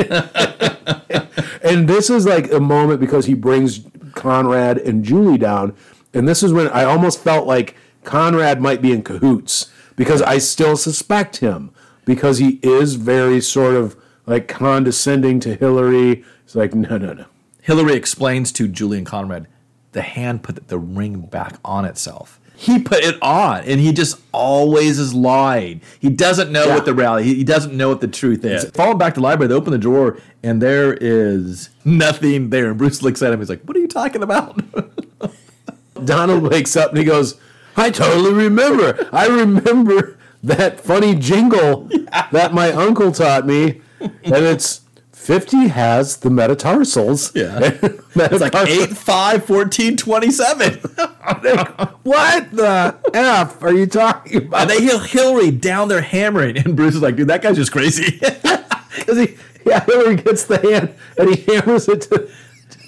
[1.63, 3.81] and this is like a moment because he brings
[4.13, 5.73] Conrad and Julie down.
[6.13, 10.37] And this is when I almost felt like Conrad might be in cahoots because I
[10.39, 11.72] still suspect him
[12.05, 13.95] because he is very sort of
[14.25, 16.23] like condescending to Hillary.
[16.45, 17.25] It's like, no, no, no.
[17.61, 19.47] Hillary explains to Julian Conrad,
[19.93, 22.39] the hand put the ring back on itself.
[22.55, 25.81] He put it on, and he just always is lying.
[25.99, 26.75] He doesn't know Yeah.
[26.75, 27.27] what the reality.
[27.29, 28.65] He, he doesn't know what the truth is.
[28.71, 32.69] Falling back to the library, they open the drawer, and there is nothing there.
[32.69, 33.39] And Bruce looks at him.
[33.39, 34.61] He's like, "What are you talking about?"
[36.05, 37.35] Donald wakes up and he goes,
[37.75, 39.07] I totally remember.
[39.11, 41.89] I remember that funny jingle
[42.31, 43.81] that my uncle taught me.
[43.99, 44.11] And
[44.45, 44.81] it's
[45.13, 47.33] 50 has the metatarsals.
[47.35, 47.59] Yeah.
[48.15, 50.79] it's like eight, five, 14, 27.
[52.03, 54.61] What the F are you talking about?
[54.61, 57.71] and they hear Hillary down there hammering, and Bruce is like, "Dude, that guy's just
[57.71, 58.19] crazy."
[59.05, 62.29] 'Cause he, yeah, Hillary gets the hand and he hammers it to.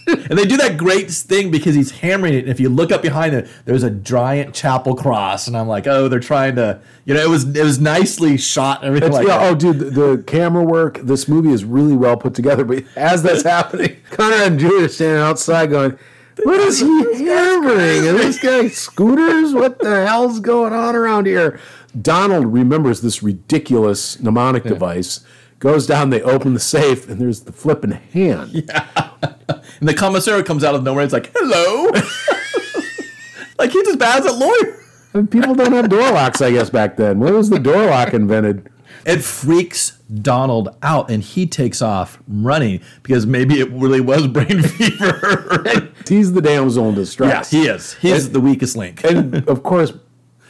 [0.27, 2.39] And they do that great thing because he's hammering it.
[2.39, 5.87] And if you look up behind it, there's a giant chapel cross, and I'm like,
[5.87, 9.27] oh, they're trying to, you know, it was it was nicely shot and everything like
[9.27, 9.51] yeah, that.
[9.51, 10.99] oh, dude, the, the camera work.
[10.99, 12.65] This movie is really well put together.
[12.65, 15.97] But as that's happening, Connor and Julia are standing outside going,
[16.43, 18.07] "What is he hammering?
[18.07, 19.53] And this guy scooters?
[19.53, 21.59] What the hell's going on around here?"
[21.99, 25.21] Donald remembers this ridiculous mnemonic device.
[25.59, 26.09] Goes down.
[26.09, 28.51] They open the safe, and there's the flipping hand.
[28.67, 29.09] Yeah.
[29.79, 31.03] And the commissary comes out of nowhere.
[31.03, 31.91] It's like, hello,
[33.59, 34.79] like he just bad as a lawyer.
[35.13, 37.19] And people don't have door locks, I guess, back then.
[37.19, 38.69] When was the door lock invented?
[39.05, 44.61] It freaks Donald out, and he takes off running because maybe it really was brain
[44.63, 45.89] fever.
[46.07, 47.51] He's the damsel in yeah, distress.
[47.51, 47.93] he is.
[47.95, 49.03] He's the weakest link.
[49.03, 49.93] and of course,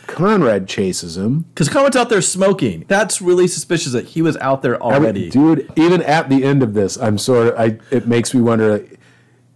[0.08, 1.46] Conrad chases him.
[1.54, 2.86] Because Conrad's out there smoking.
[2.88, 5.30] That's really suspicious that he was out there I mean, already.
[5.30, 5.72] dude.
[5.76, 7.60] Even at the end of this, I'm sort of.
[7.60, 8.72] I it makes me wonder.
[8.74, 9.00] Like,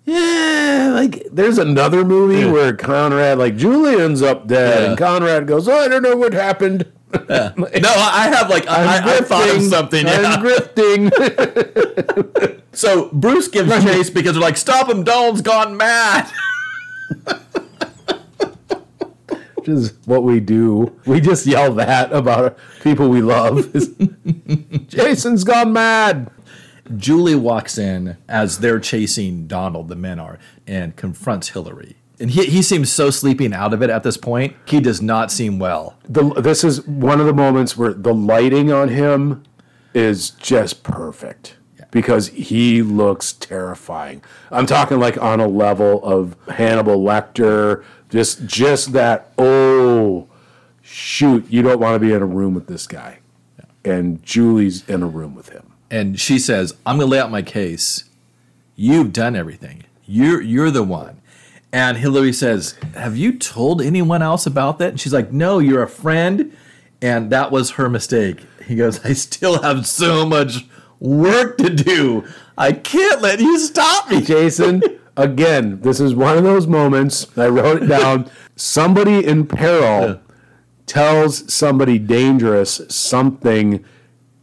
[0.06, 2.52] yeah, like there's another movie Yeah.
[2.52, 4.90] where Conrad, like Julian's up dead, Yeah.
[4.90, 7.54] and Conrad goes, "Oh, "I don't know what happened." No,
[7.96, 10.06] I have like I, I, I thought of something.
[10.08, 10.38] I'm Yeah.
[10.38, 11.12] grifting.
[12.72, 15.04] So Bruce gives chase because they're like, "Stop him!
[15.04, 16.30] Donald's gone mad."
[19.70, 21.00] Which is what we do.
[21.06, 23.72] We just yell that about people we love.
[24.88, 26.32] Jason's gone mad.
[26.98, 29.90] Julie walks in as they're chasing Donald.
[29.90, 31.98] The men are and confronts Hillary.
[32.20, 34.56] And he, he seems so sleeping out of it at this point.
[34.66, 35.96] He does not seem well.
[36.04, 39.44] the this is one of the moments where the lighting on him
[39.94, 41.59] is just perfect
[41.92, 44.22] because he looks terrifying.
[44.52, 50.28] I'm talking like on a level of Hannibal Lecter, just just that oh
[50.82, 53.20] shoot, you don't want to be in a room with this guy.
[53.86, 55.72] And Julie's in a room with him.
[55.90, 58.04] And she says, "I'm going to lay out my case.
[58.76, 59.84] You've done everything.
[60.06, 61.22] You're you're the one."
[61.72, 65.84] And Hillary says, "Have you told anyone else about that?" And she's like, "No, you're
[65.84, 66.56] a friend."
[67.02, 68.46] And that was her mistake.
[68.66, 70.66] He goes, "I still have so much
[71.00, 72.26] work to do.
[72.58, 74.82] I can't let you stop me." Jason,
[75.18, 77.28] again, this is one of those moments.
[77.38, 78.30] I wrote it down.
[78.56, 80.20] Somebody in peril
[80.86, 83.84] tells somebody dangerous something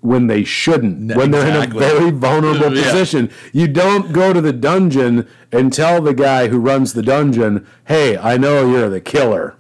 [0.01, 2.85] when they shouldn't, when they're in a very vulnerable Yeah.
[2.85, 3.29] position.
[3.53, 8.17] You don't go to the dungeon and tell the guy who runs the dungeon, hey,
[8.17, 9.57] I know you're the killer.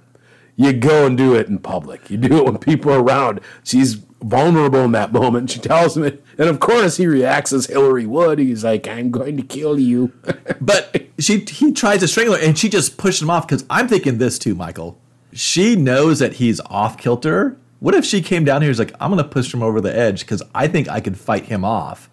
[0.54, 2.08] You go and do it in public.
[2.10, 3.40] You do it when people are around.
[3.64, 5.50] She's vulnerable in that moment.
[5.50, 8.38] She tells him it, and of course he reacts as Hillary would.
[8.38, 10.12] He's like, "I'm going to kill you."
[10.60, 13.88] But she he tries to strangle her and she just pushes him off because I'm
[13.88, 14.98] thinking this too, Michael.
[15.32, 17.56] She knows that he's off kilter.
[17.78, 19.96] What if she came down here and was like, I'm gonna push him over the
[19.96, 22.08] edge because I think I can fight him off.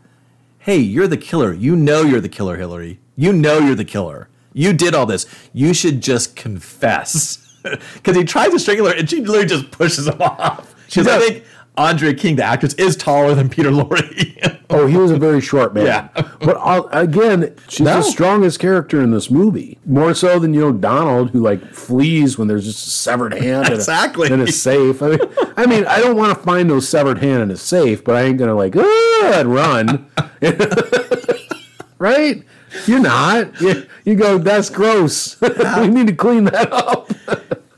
[0.60, 1.54] Hey, you're the killer.
[1.54, 3.00] You know you're the killer, Hillary.
[3.16, 4.30] You know you're the killer.
[4.54, 5.26] You did all this.
[5.52, 7.40] You should just confess.
[7.94, 10.76] Because he tries to strangle her and she literally just pushes him off.
[10.90, 11.46] She's think
[11.78, 14.60] Andrea King, the actress, is taller than Peter Lorre.
[14.70, 15.86] oh, he was a very short man.
[15.88, 16.10] Yeah.
[16.40, 17.96] but I'll, again, she's No.
[17.98, 22.38] the strongest character in this movie, more so than you know Donald, who like flees
[22.38, 24.32] when there's just a severed hand in a- Exactly.
[24.32, 25.02] in a safe.
[25.02, 25.20] I mean,
[25.58, 28.22] I mean, I don't want to find no severed hand in a safe, but I
[28.24, 30.06] ain't gonna like ah, and run,
[31.98, 32.44] right?
[32.88, 33.60] You're not.
[33.62, 34.38] You, you go.
[34.38, 35.40] That's gross.
[35.78, 37.12] we need to clean that up.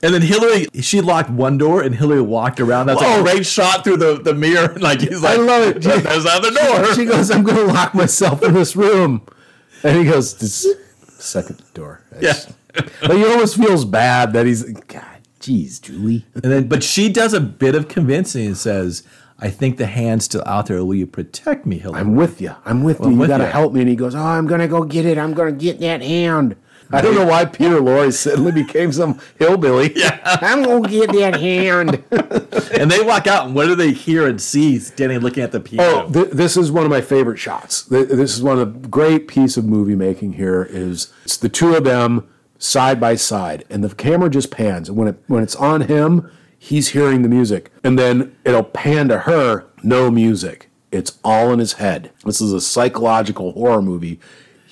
[0.05, 2.85] And then Hillary, she locked one door, and Hillary walked around.
[2.85, 3.21] That's Whoa.
[3.21, 4.77] a great shot through the, the mirror.
[4.85, 5.81] Like he's like, I love it.
[5.81, 6.93] There's the other door.
[6.93, 9.25] She goes, I'm going to lock myself in this room.
[9.81, 10.67] And he goes, this
[11.17, 12.03] second door.
[12.21, 12.33] Yeah.
[13.01, 16.23] But he almost feels bad that he's, God, geez, Julie.
[16.35, 19.01] And then, but she does a bit of convincing and says,
[19.39, 20.83] "I think the hand's still out there.
[20.85, 22.53] Will you protect me, Hillary?" I'm with you.
[22.63, 23.05] I'm with you.
[23.05, 23.79] I'm you got to help me.
[23.79, 25.17] And he goes, Oh, I'm going to go get it.
[25.17, 26.57] I'm going to get that hand.
[26.91, 29.93] I don't know why Peter Lorre suddenly became some hillbilly.
[29.95, 30.19] Yeah.
[30.41, 32.03] I'm going to get that hand.
[32.79, 35.59] and they walk out, and what do they hear and see standing looking at the
[35.59, 36.05] piano?
[36.07, 37.83] Oh, th- this is one of my favorite shots.
[37.83, 40.63] Th- this is one of the great piece of movie making here.
[40.69, 42.27] Is it's the two of them
[42.57, 44.89] side by side, and the camera just pans.
[44.89, 49.07] And when it when it's on him, he's hearing the music, and then it'll pan
[49.09, 50.69] to her, no music.
[50.91, 52.11] It's all in his head.
[52.23, 54.19] This is a psychological horror movie.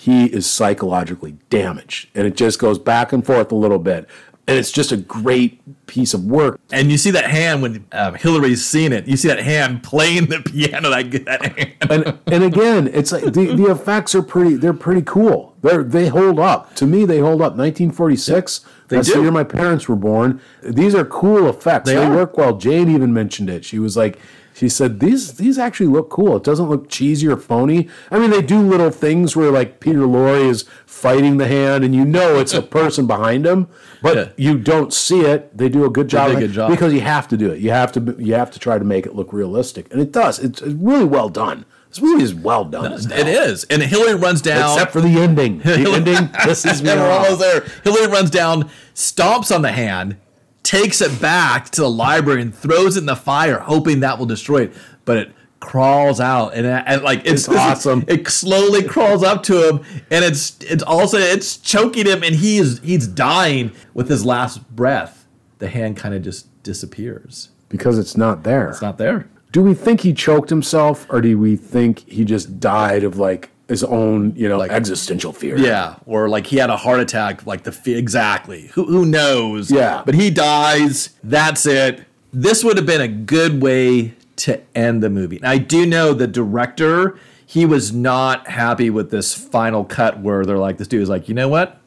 [0.04, 4.06] He is psychologically damaged, and it just goes back and forth a little bit.
[4.46, 6.60] And it's just a great piece of work.
[6.74, 9.08] and you see that hand when um, Hillary's seen it.
[9.08, 10.90] You see that hand playing the piano.
[10.90, 11.74] That, that hand.
[11.90, 14.56] and and again, it's like the, the effects are pretty.
[14.56, 15.56] They're pretty cool.
[15.62, 16.76] They they hold up.
[16.76, 17.56] To me, they hold up.
[17.56, 18.66] 1946.
[18.90, 19.14] They that's do.
[19.16, 20.42] the year my parents were born.
[20.62, 21.90] These are cool effects.
[21.90, 22.58] They They, work well.
[22.58, 23.64] Jane even mentioned it.
[23.64, 24.20] She was like.
[24.64, 26.38] She said these these actually look cool.
[26.38, 27.90] It doesn't look cheesy or phony.
[28.10, 31.94] I mean, they do little things where like Peter Lorre is fighting the hand, and
[31.94, 33.68] you know it's a person behind him,
[34.02, 34.30] but Yeah.
[34.38, 35.58] you don't see it.
[35.58, 36.72] They do a good job, a good job.
[36.72, 37.60] because you have to do it.
[37.60, 40.40] You have to you have to try to make it look realistic, and it does.
[40.40, 41.66] It's, it's really well done.
[41.90, 42.94] This movie is well done.
[42.94, 43.66] as It is.
[43.66, 44.72] And Hillary runs down.
[44.74, 45.60] except for the ending.
[45.60, 47.66] The ending pisses me we're almost there.
[47.84, 50.16] Hillary runs down, stomps on the hand,
[50.64, 54.26] takes it back to the library, and throws it in the fire, hoping that will
[54.26, 54.74] destroy it.
[55.06, 58.04] But it crawls out, and, uh, and like it's, It's awesome.
[58.08, 59.78] It slowly crawls up to him,
[60.12, 64.70] and it's it's also it's choking him, and he is he's dying with his last
[64.76, 65.26] breath.
[65.60, 67.50] The hand kind of just disappears.
[67.70, 68.70] because it's not there.
[68.70, 69.28] It's not there.
[69.54, 73.50] do we think he choked himself, or do we think he just died of like
[73.68, 75.58] his own, you know, like, existential fear?
[75.58, 78.68] Yeah, or like he had a heart attack, like the exactly.
[78.74, 79.72] Who who knows?
[79.72, 80.04] Yeah.
[80.06, 81.10] but he dies.
[81.24, 82.06] That's it.
[82.32, 85.38] This would have been a good way to end the movie.
[85.38, 87.18] And I do know the director.
[87.46, 91.30] He was not happy with this final cut where they're like, this dude is like,
[91.30, 91.80] you know what?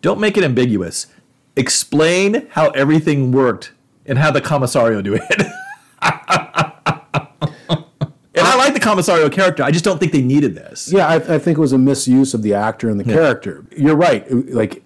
[0.00, 1.08] Don't make it ambiguous.
[1.56, 3.72] Explain how everything worked
[4.06, 5.46] and how the commissario do it.
[8.54, 9.62] I like the commissario character.
[9.62, 10.90] I just don't think they needed this.
[10.92, 13.64] Yeah, I, I think it was a misuse of the actor and the character.
[13.76, 14.24] You're right.
[14.30, 14.82] Like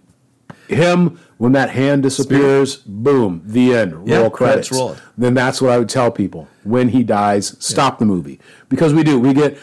[0.68, 3.94] him, when that hand disappears, boom, the end.
[3.94, 4.68] Roll Yeah, credits.
[4.68, 5.00] credits.
[5.16, 6.48] Then that's what I would tell people.
[6.64, 9.18] When he dies, stop the movie because we do.
[9.18, 9.58] We get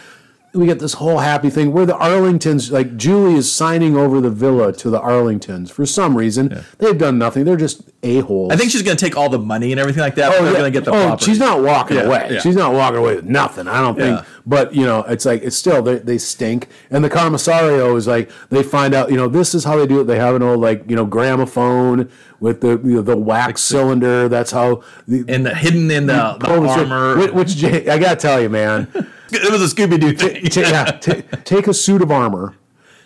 [0.54, 4.30] we get this whole happy thing where the Arlingtons, like Julie, is signing over the
[4.30, 6.64] villa to the Arlingtons for some reason.
[6.80, 7.44] They've done nothing.
[7.44, 8.48] They're just a.
[8.52, 10.30] I think she's going to take all the money and everything like that.
[10.30, 10.60] but oh, they're yeah.
[10.60, 11.26] going to get the oh, property.
[11.26, 12.28] she's not walking Yeah, away.
[12.32, 12.40] yeah.
[12.40, 13.68] She's not walking away with nothing.
[13.68, 14.22] I don't think.
[14.46, 16.68] But you know, it's like it's still they, they stink.
[16.92, 19.10] And the commissario is like they find out.
[19.10, 20.04] You know, this is how they do it.
[20.06, 24.30] They have an old like you know gramophone with the you know, the wax cylinder.
[24.30, 24.84] That's how.
[25.08, 27.18] The, and the, hidden in the, the Oh, armor.
[27.18, 28.88] Which, which I gotta tell you, man.
[29.32, 30.46] it was a Scooby Doo thing.
[30.46, 32.56] Ta- yeah, ta- take a suit of armor,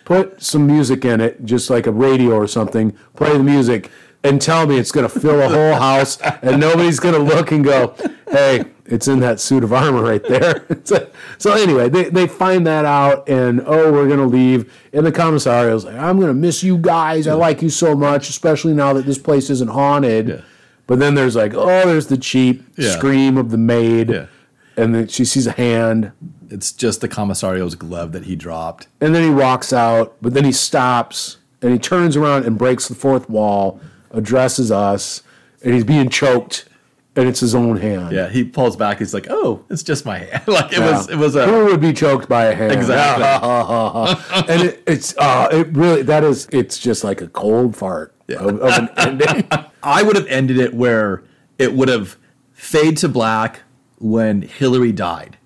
[0.04, 2.92] put some music in it, just like a radio or something.
[3.16, 3.90] Play the music,
[4.22, 7.52] and tell me it's going to fill a whole house, and nobody's going to look
[7.52, 7.94] and go,
[8.30, 11.08] "Hey, it's in that suit of armor right there." so,
[11.38, 14.72] so anyway, they, they find that out, and oh, we're going to leave.
[14.92, 17.26] And the commissario's like, "I'm going to miss you guys.
[17.26, 20.44] I like you so much, especially now that this place isn't haunted."
[20.86, 22.90] But then there's like, oh, there's the cheap Yeah.
[22.90, 24.10] scream of the maid.
[24.10, 24.26] Yeah.
[24.76, 26.10] And then she sees a hand,
[26.48, 28.88] It's just the commissario's glove that he dropped.
[29.00, 32.88] and then he walks out, but then he stops and he turns around and breaks
[32.88, 33.80] the fourth wall,
[34.10, 35.22] addresses us,
[35.62, 36.66] and he's being choked.
[37.16, 38.12] and it's his own hand.
[38.12, 38.98] Yeah, he pulls back.
[38.98, 40.92] He's like, "Oh, it's just my hand." like it Yeah.
[40.92, 41.10] was.
[41.10, 41.44] It was a.
[41.46, 42.72] Who would be choked by a hand?
[42.72, 43.24] Exactly.
[44.54, 48.60] and it, it's uh, it really that is it's just like a cold fart of,
[48.60, 49.48] of an ending.
[49.82, 51.22] I would have ended it where
[51.58, 52.16] it would have
[52.52, 53.60] fade to black
[53.98, 55.36] when Hillary died,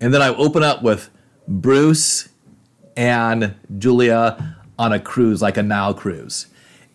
[0.00, 1.10] and then I open up with
[1.46, 2.28] Bruce
[2.96, 6.46] and Julia on a cruise, like a Nile cruise,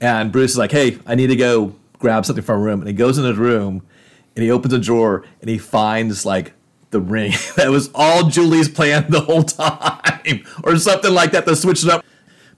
[0.02, 2.88] and Bruce is like, "Hey, I need to go grab something from a room," and
[2.88, 3.82] he goes in his room,
[4.36, 6.54] and he opens a drawer and he finds like
[6.92, 7.34] the ring.
[7.56, 11.46] That was all Julie's plan the whole time, or something like that.
[11.46, 12.06] To switch it up.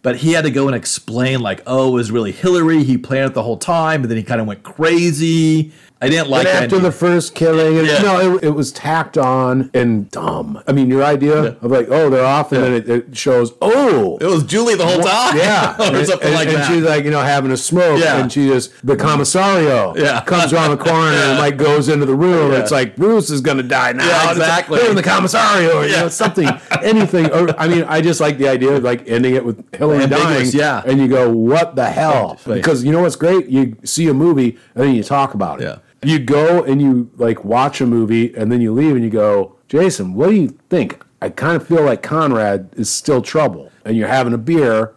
[0.03, 2.83] But he had to go and explain like oh it was really hillary.
[2.83, 5.71] He planned it the whole time but then he kind of went crazy
[6.01, 8.01] i didn't like But after the first killing, and, Yeah.
[8.03, 10.61] no, it, it was tacked on and dumb.
[10.67, 14.17] I mean, your idea of like, oh, they're off, and then it, it shows, oh,
[14.21, 16.83] it was julie the whole time Yeah, or and, something and- like and that she's
[16.83, 18.17] like, you know, having a smoke, Yeah.
[18.19, 20.21] and she just the commissario, Yeah.
[20.21, 22.51] comes around the corner and like goes into the room.
[22.51, 22.59] Yeah.
[22.59, 24.05] It's like Bruce is gonna die now.
[24.05, 24.79] Yeah, And like, exactly.
[24.79, 26.01] "They're in the commissario, or, you Yeah.
[26.03, 26.47] know, something,
[26.83, 27.31] anything.
[27.31, 30.47] Or, I mean, I just like the idea of like ending it with Hillary dying.
[30.53, 30.81] Yeah.
[30.85, 32.37] and you go, what the hell?
[32.45, 33.47] Because you know what's great?
[33.47, 35.63] You see a movie and then you talk about it.
[35.65, 35.77] Yeah.
[36.03, 39.55] You go and you like watch a movie and then you leave and you go,
[39.67, 41.03] Jason, what do you think?
[41.21, 43.71] I kind of feel like Conrad is still trouble.
[43.83, 44.93] And you're having a beer,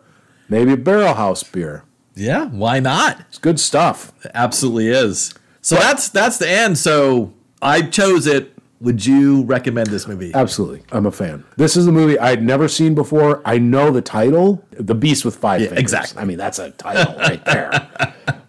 [0.48, 1.84] maybe a barrel house beer.
[2.14, 4.12] yeah why not It's good stuff.
[4.24, 5.32] It absolutely is
[5.62, 7.32] so that's that's the end so
[7.62, 10.82] i chose it would you recommend this movie Absolutely.
[10.90, 11.44] I'm a fan.
[11.59, 13.42] This is a movie I'd never seen before.
[13.44, 15.82] I know the title, The Beast with Five Yeah, Fingers.
[15.82, 16.22] exactly.
[16.22, 17.70] I mean, that's a title right there.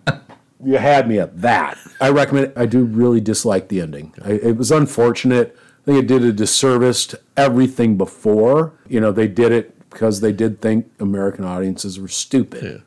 [0.64, 1.78] you had me at that.
[2.00, 2.54] I recommend it.
[2.56, 4.14] I do really dislike the ending.
[4.24, 5.58] I, it was unfortunate.
[5.82, 8.74] I think it did a disservice to everything before.
[8.88, 12.64] You know, they did it because they did think American audiences were stupid.
[12.64, 12.78] Yeah.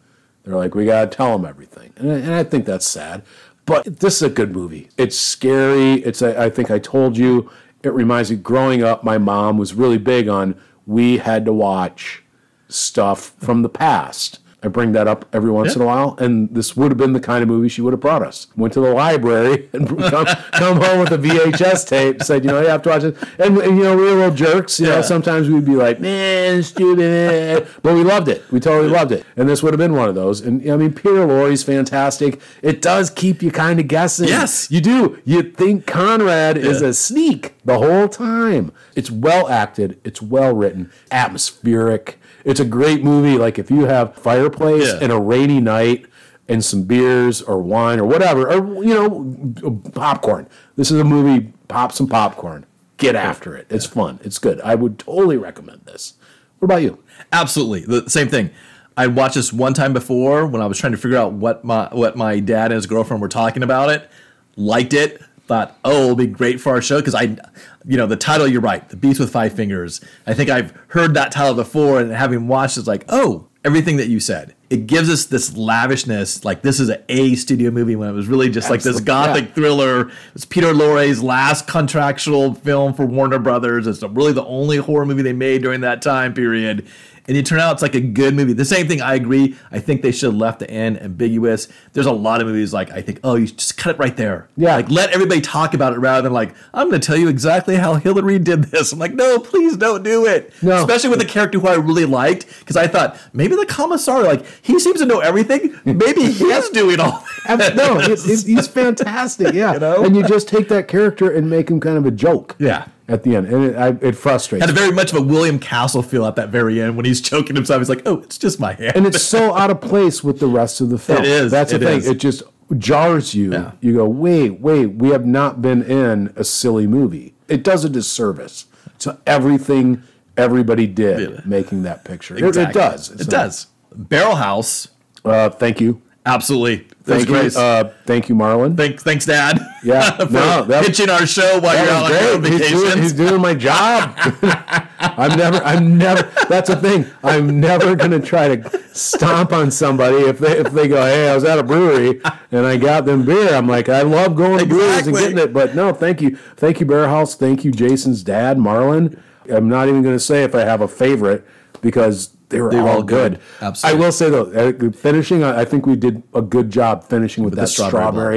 [0.45, 1.93] They're like, we got to tell them everything.
[1.97, 3.23] And I, and I think that's sad.
[3.67, 4.91] But this is a good movie.
[4.99, 5.95] It's scary.
[6.03, 7.51] It's, I think I told you,
[7.83, 10.55] it reminds me, growing up, my mom was really big on
[10.87, 12.23] we had to watch
[12.69, 14.39] stuff from the past.
[14.65, 15.77] I bring that up every once Yeah.
[15.77, 18.01] in a while, and this would have been the kind of movie she would have
[18.01, 18.47] brought us.
[18.57, 22.23] Went to the library and come, come home with a VHS tape.
[22.23, 23.17] Said, you know, you have to watch it.
[23.39, 24.81] And, and, you know, we were little jerks.
[24.81, 27.69] You know, sometimes we'd be like, man, stupid.
[27.83, 28.43] But we loved it.
[28.51, 29.25] We totally loved it.
[29.37, 30.41] And this would have been one of those.
[30.41, 32.41] And I mean, Peter Lorre's fantastic.
[32.63, 34.29] It does keep you kind of guessing.
[34.29, 34.71] Yes.
[34.71, 35.21] you do.
[35.25, 38.73] You think Conrad is a sneak the whole time.
[38.97, 40.01] It's well acted.
[40.05, 40.91] It's well written.
[41.11, 42.19] Atmospheric.
[42.45, 43.39] It's a great movie.
[43.39, 44.99] Like if you have fireplace Yeah.
[45.03, 46.07] and a rainy night
[46.49, 50.47] and some beers or wine or whatever, or you know, popcorn.
[50.77, 51.53] This is a movie.
[51.69, 52.67] Pop some popcorn.
[52.99, 53.67] Get after it.
[53.71, 54.21] It's fun.
[54.23, 54.61] It's good.
[54.61, 56.15] I would totally recommend this.
[56.59, 57.03] What about you?
[57.33, 58.51] Absolutely, the same thing.
[58.97, 61.89] I watched this one time before when I was trying to figure out what my
[61.93, 64.09] what my dad and his girlfriend were talking about it.
[64.57, 65.21] Liked it.
[65.47, 67.37] Thought, oh, it'll be great for our show because I,
[67.85, 68.49] you know, the title.
[68.49, 70.01] You're right, The Beast with Five Fingers.
[70.27, 74.09] I think I've heard that title before, and having watched, it's like, oh, everything that
[74.09, 74.55] you said.
[74.71, 78.27] It gives us this lavishness, like this is an A studio movie when it was
[78.27, 79.55] really just like this gothic yeah.
[79.55, 80.11] thriller.
[80.35, 83.87] It's Peter Lorre's last contractual film for Warner Brothers.
[83.87, 86.87] It's really the only horror movie they made during that time period.
[87.27, 88.53] And it turned out it's like a good movie.
[88.53, 89.57] The same thing, I agree.
[89.73, 91.69] I think they should have left the end ambiguous.
[91.95, 94.49] There's a lot of movies like I think, oh, you just cut it right there.
[94.57, 94.77] Yeah.
[94.77, 97.95] Like let everybody talk about it rather than like, I'm gonna tell you exactly how
[97.95, 98.93] Hillary did this.
[98.93, 100.53] I'm like, no, please don't do it.
[100.63, 100.77] No.
[100.77, 102.47] Especially with a character who I really liked.
[102.59, 105.79] Because I thought maybe the commissar, like, he seems to know everything.
[105.85, 109.55] Maybe he's doing all Ab- no, he's fantastic.
[109.55, 110.05] Yeah, You know?
[110.05, 112.57] and you just take that character and make him kind of a joke.
[112.59, 112.87] Yeah.
[113.09, 114.65] At the end, and it, I, it frustrates.
[114.65, 117.21] had a very much of a William Castle feel at that very end when he's
[117.21, 117.81] choking himself.
[117.81, 120.47] He's like, "Oh, it's just my hand." and it's so out of place with the
[120.47, 121.19] rest of the film.
[121.21, 121.99] It is, That's the thing.
[121.99, 122.07] is.
[122.09, 122.43] It just
[122.79, 123.53] jars you.
[123.53, 123.73] Yeah.
[123.83, 124.87] You go, wait, wait.
[124.87, 127.35] We have not been in a silly movie.
[127.47, 128.65] It does a disservice
[129.01, 130.03] to everything
[130.39, 131.41] everybody did Yeah.
[131.45, 132.35] making that picture.
[132.37, 132.81] It- It, Exactly.
[132.81, 133.11] does.
[133.11, 133.67] It does.
[133.95, 134.89] Barrel House,
[135.27, 136.01] Uh, thank you.
[136.27, 136.87] Absolutely.
[137.05, 137.37] Thank you.
[137.37, 138.79] Uh, thank you, Marlon.
[138.79, 139.61] Thanks, thanks, Dad.
[139.83, 142.53] Yeah, for no, that- pitching our show while you're out on great.
[142.53, 144.15] He's doing, he's doing my job.
[144.99, 146.23] I'm never, I'm never.
[146.49, 147.05] That's the thing.
[147.23, 151.35] I'm never gonna try to stomp on somebody if they if they go, hey, I
[151.35, 153.55] was at a brewery and I got them beer.
[153.55, 156.81] I'm like, I love going to breweries and getting it, but no, thank you, thank
[156.81, 159.21] you, Barrel House, thank you, Jason's dad, Marlon.
[159.51, 161.47] I'm not even gonna say if I have a favorite
[161.83, 162.34] because.
[162.55, 163.33] They were They all, good.
[163.35, 163.41] good.
[163.61, 164.01] Absolutely.
[164.01, 167.55] I will say though, uh, finishing, I think we did a good job finishing with,
[167.55, 167.91] the that strawberry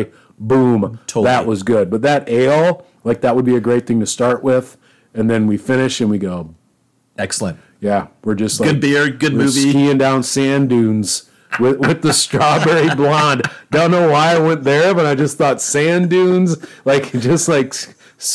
[0.05, 0.11] strawberry.
[0.39, 0.99] Boom.
[1.07, 1.25] Totally.
[1.25, 1.89] That was good.
[1.89, 4.77] But that ale, like that would be a great thing to start with.
[5.13, 6.53] And then we finish and we go,
[7.17, 7.59] Excellent.
[7.79, 9.69] yeah, we're just like Good beer, good movie.
[9.71, 13.43] skiing down sand dunes with, with the strawberry blonde.
[13.71, 17.73] Don't know why I went there, but I just thought sand dunes, like just like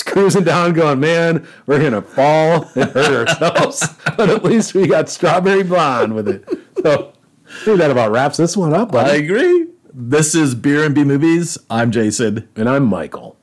[0.06, 3.88] cruising down, going, man, we're gonna fall and hurt ourselves.
[4.16, 6.48] but at least we got strawberry blonde with it.
[6.82, 7.12] So
[7.46, 9.66] I think that about wraps this one up, I agree.
[9.92, 11.58] This is Beer and B Movies.
[11.68, 12.48] I'm Jason.
[12.56, 13.36] and I'm Michael.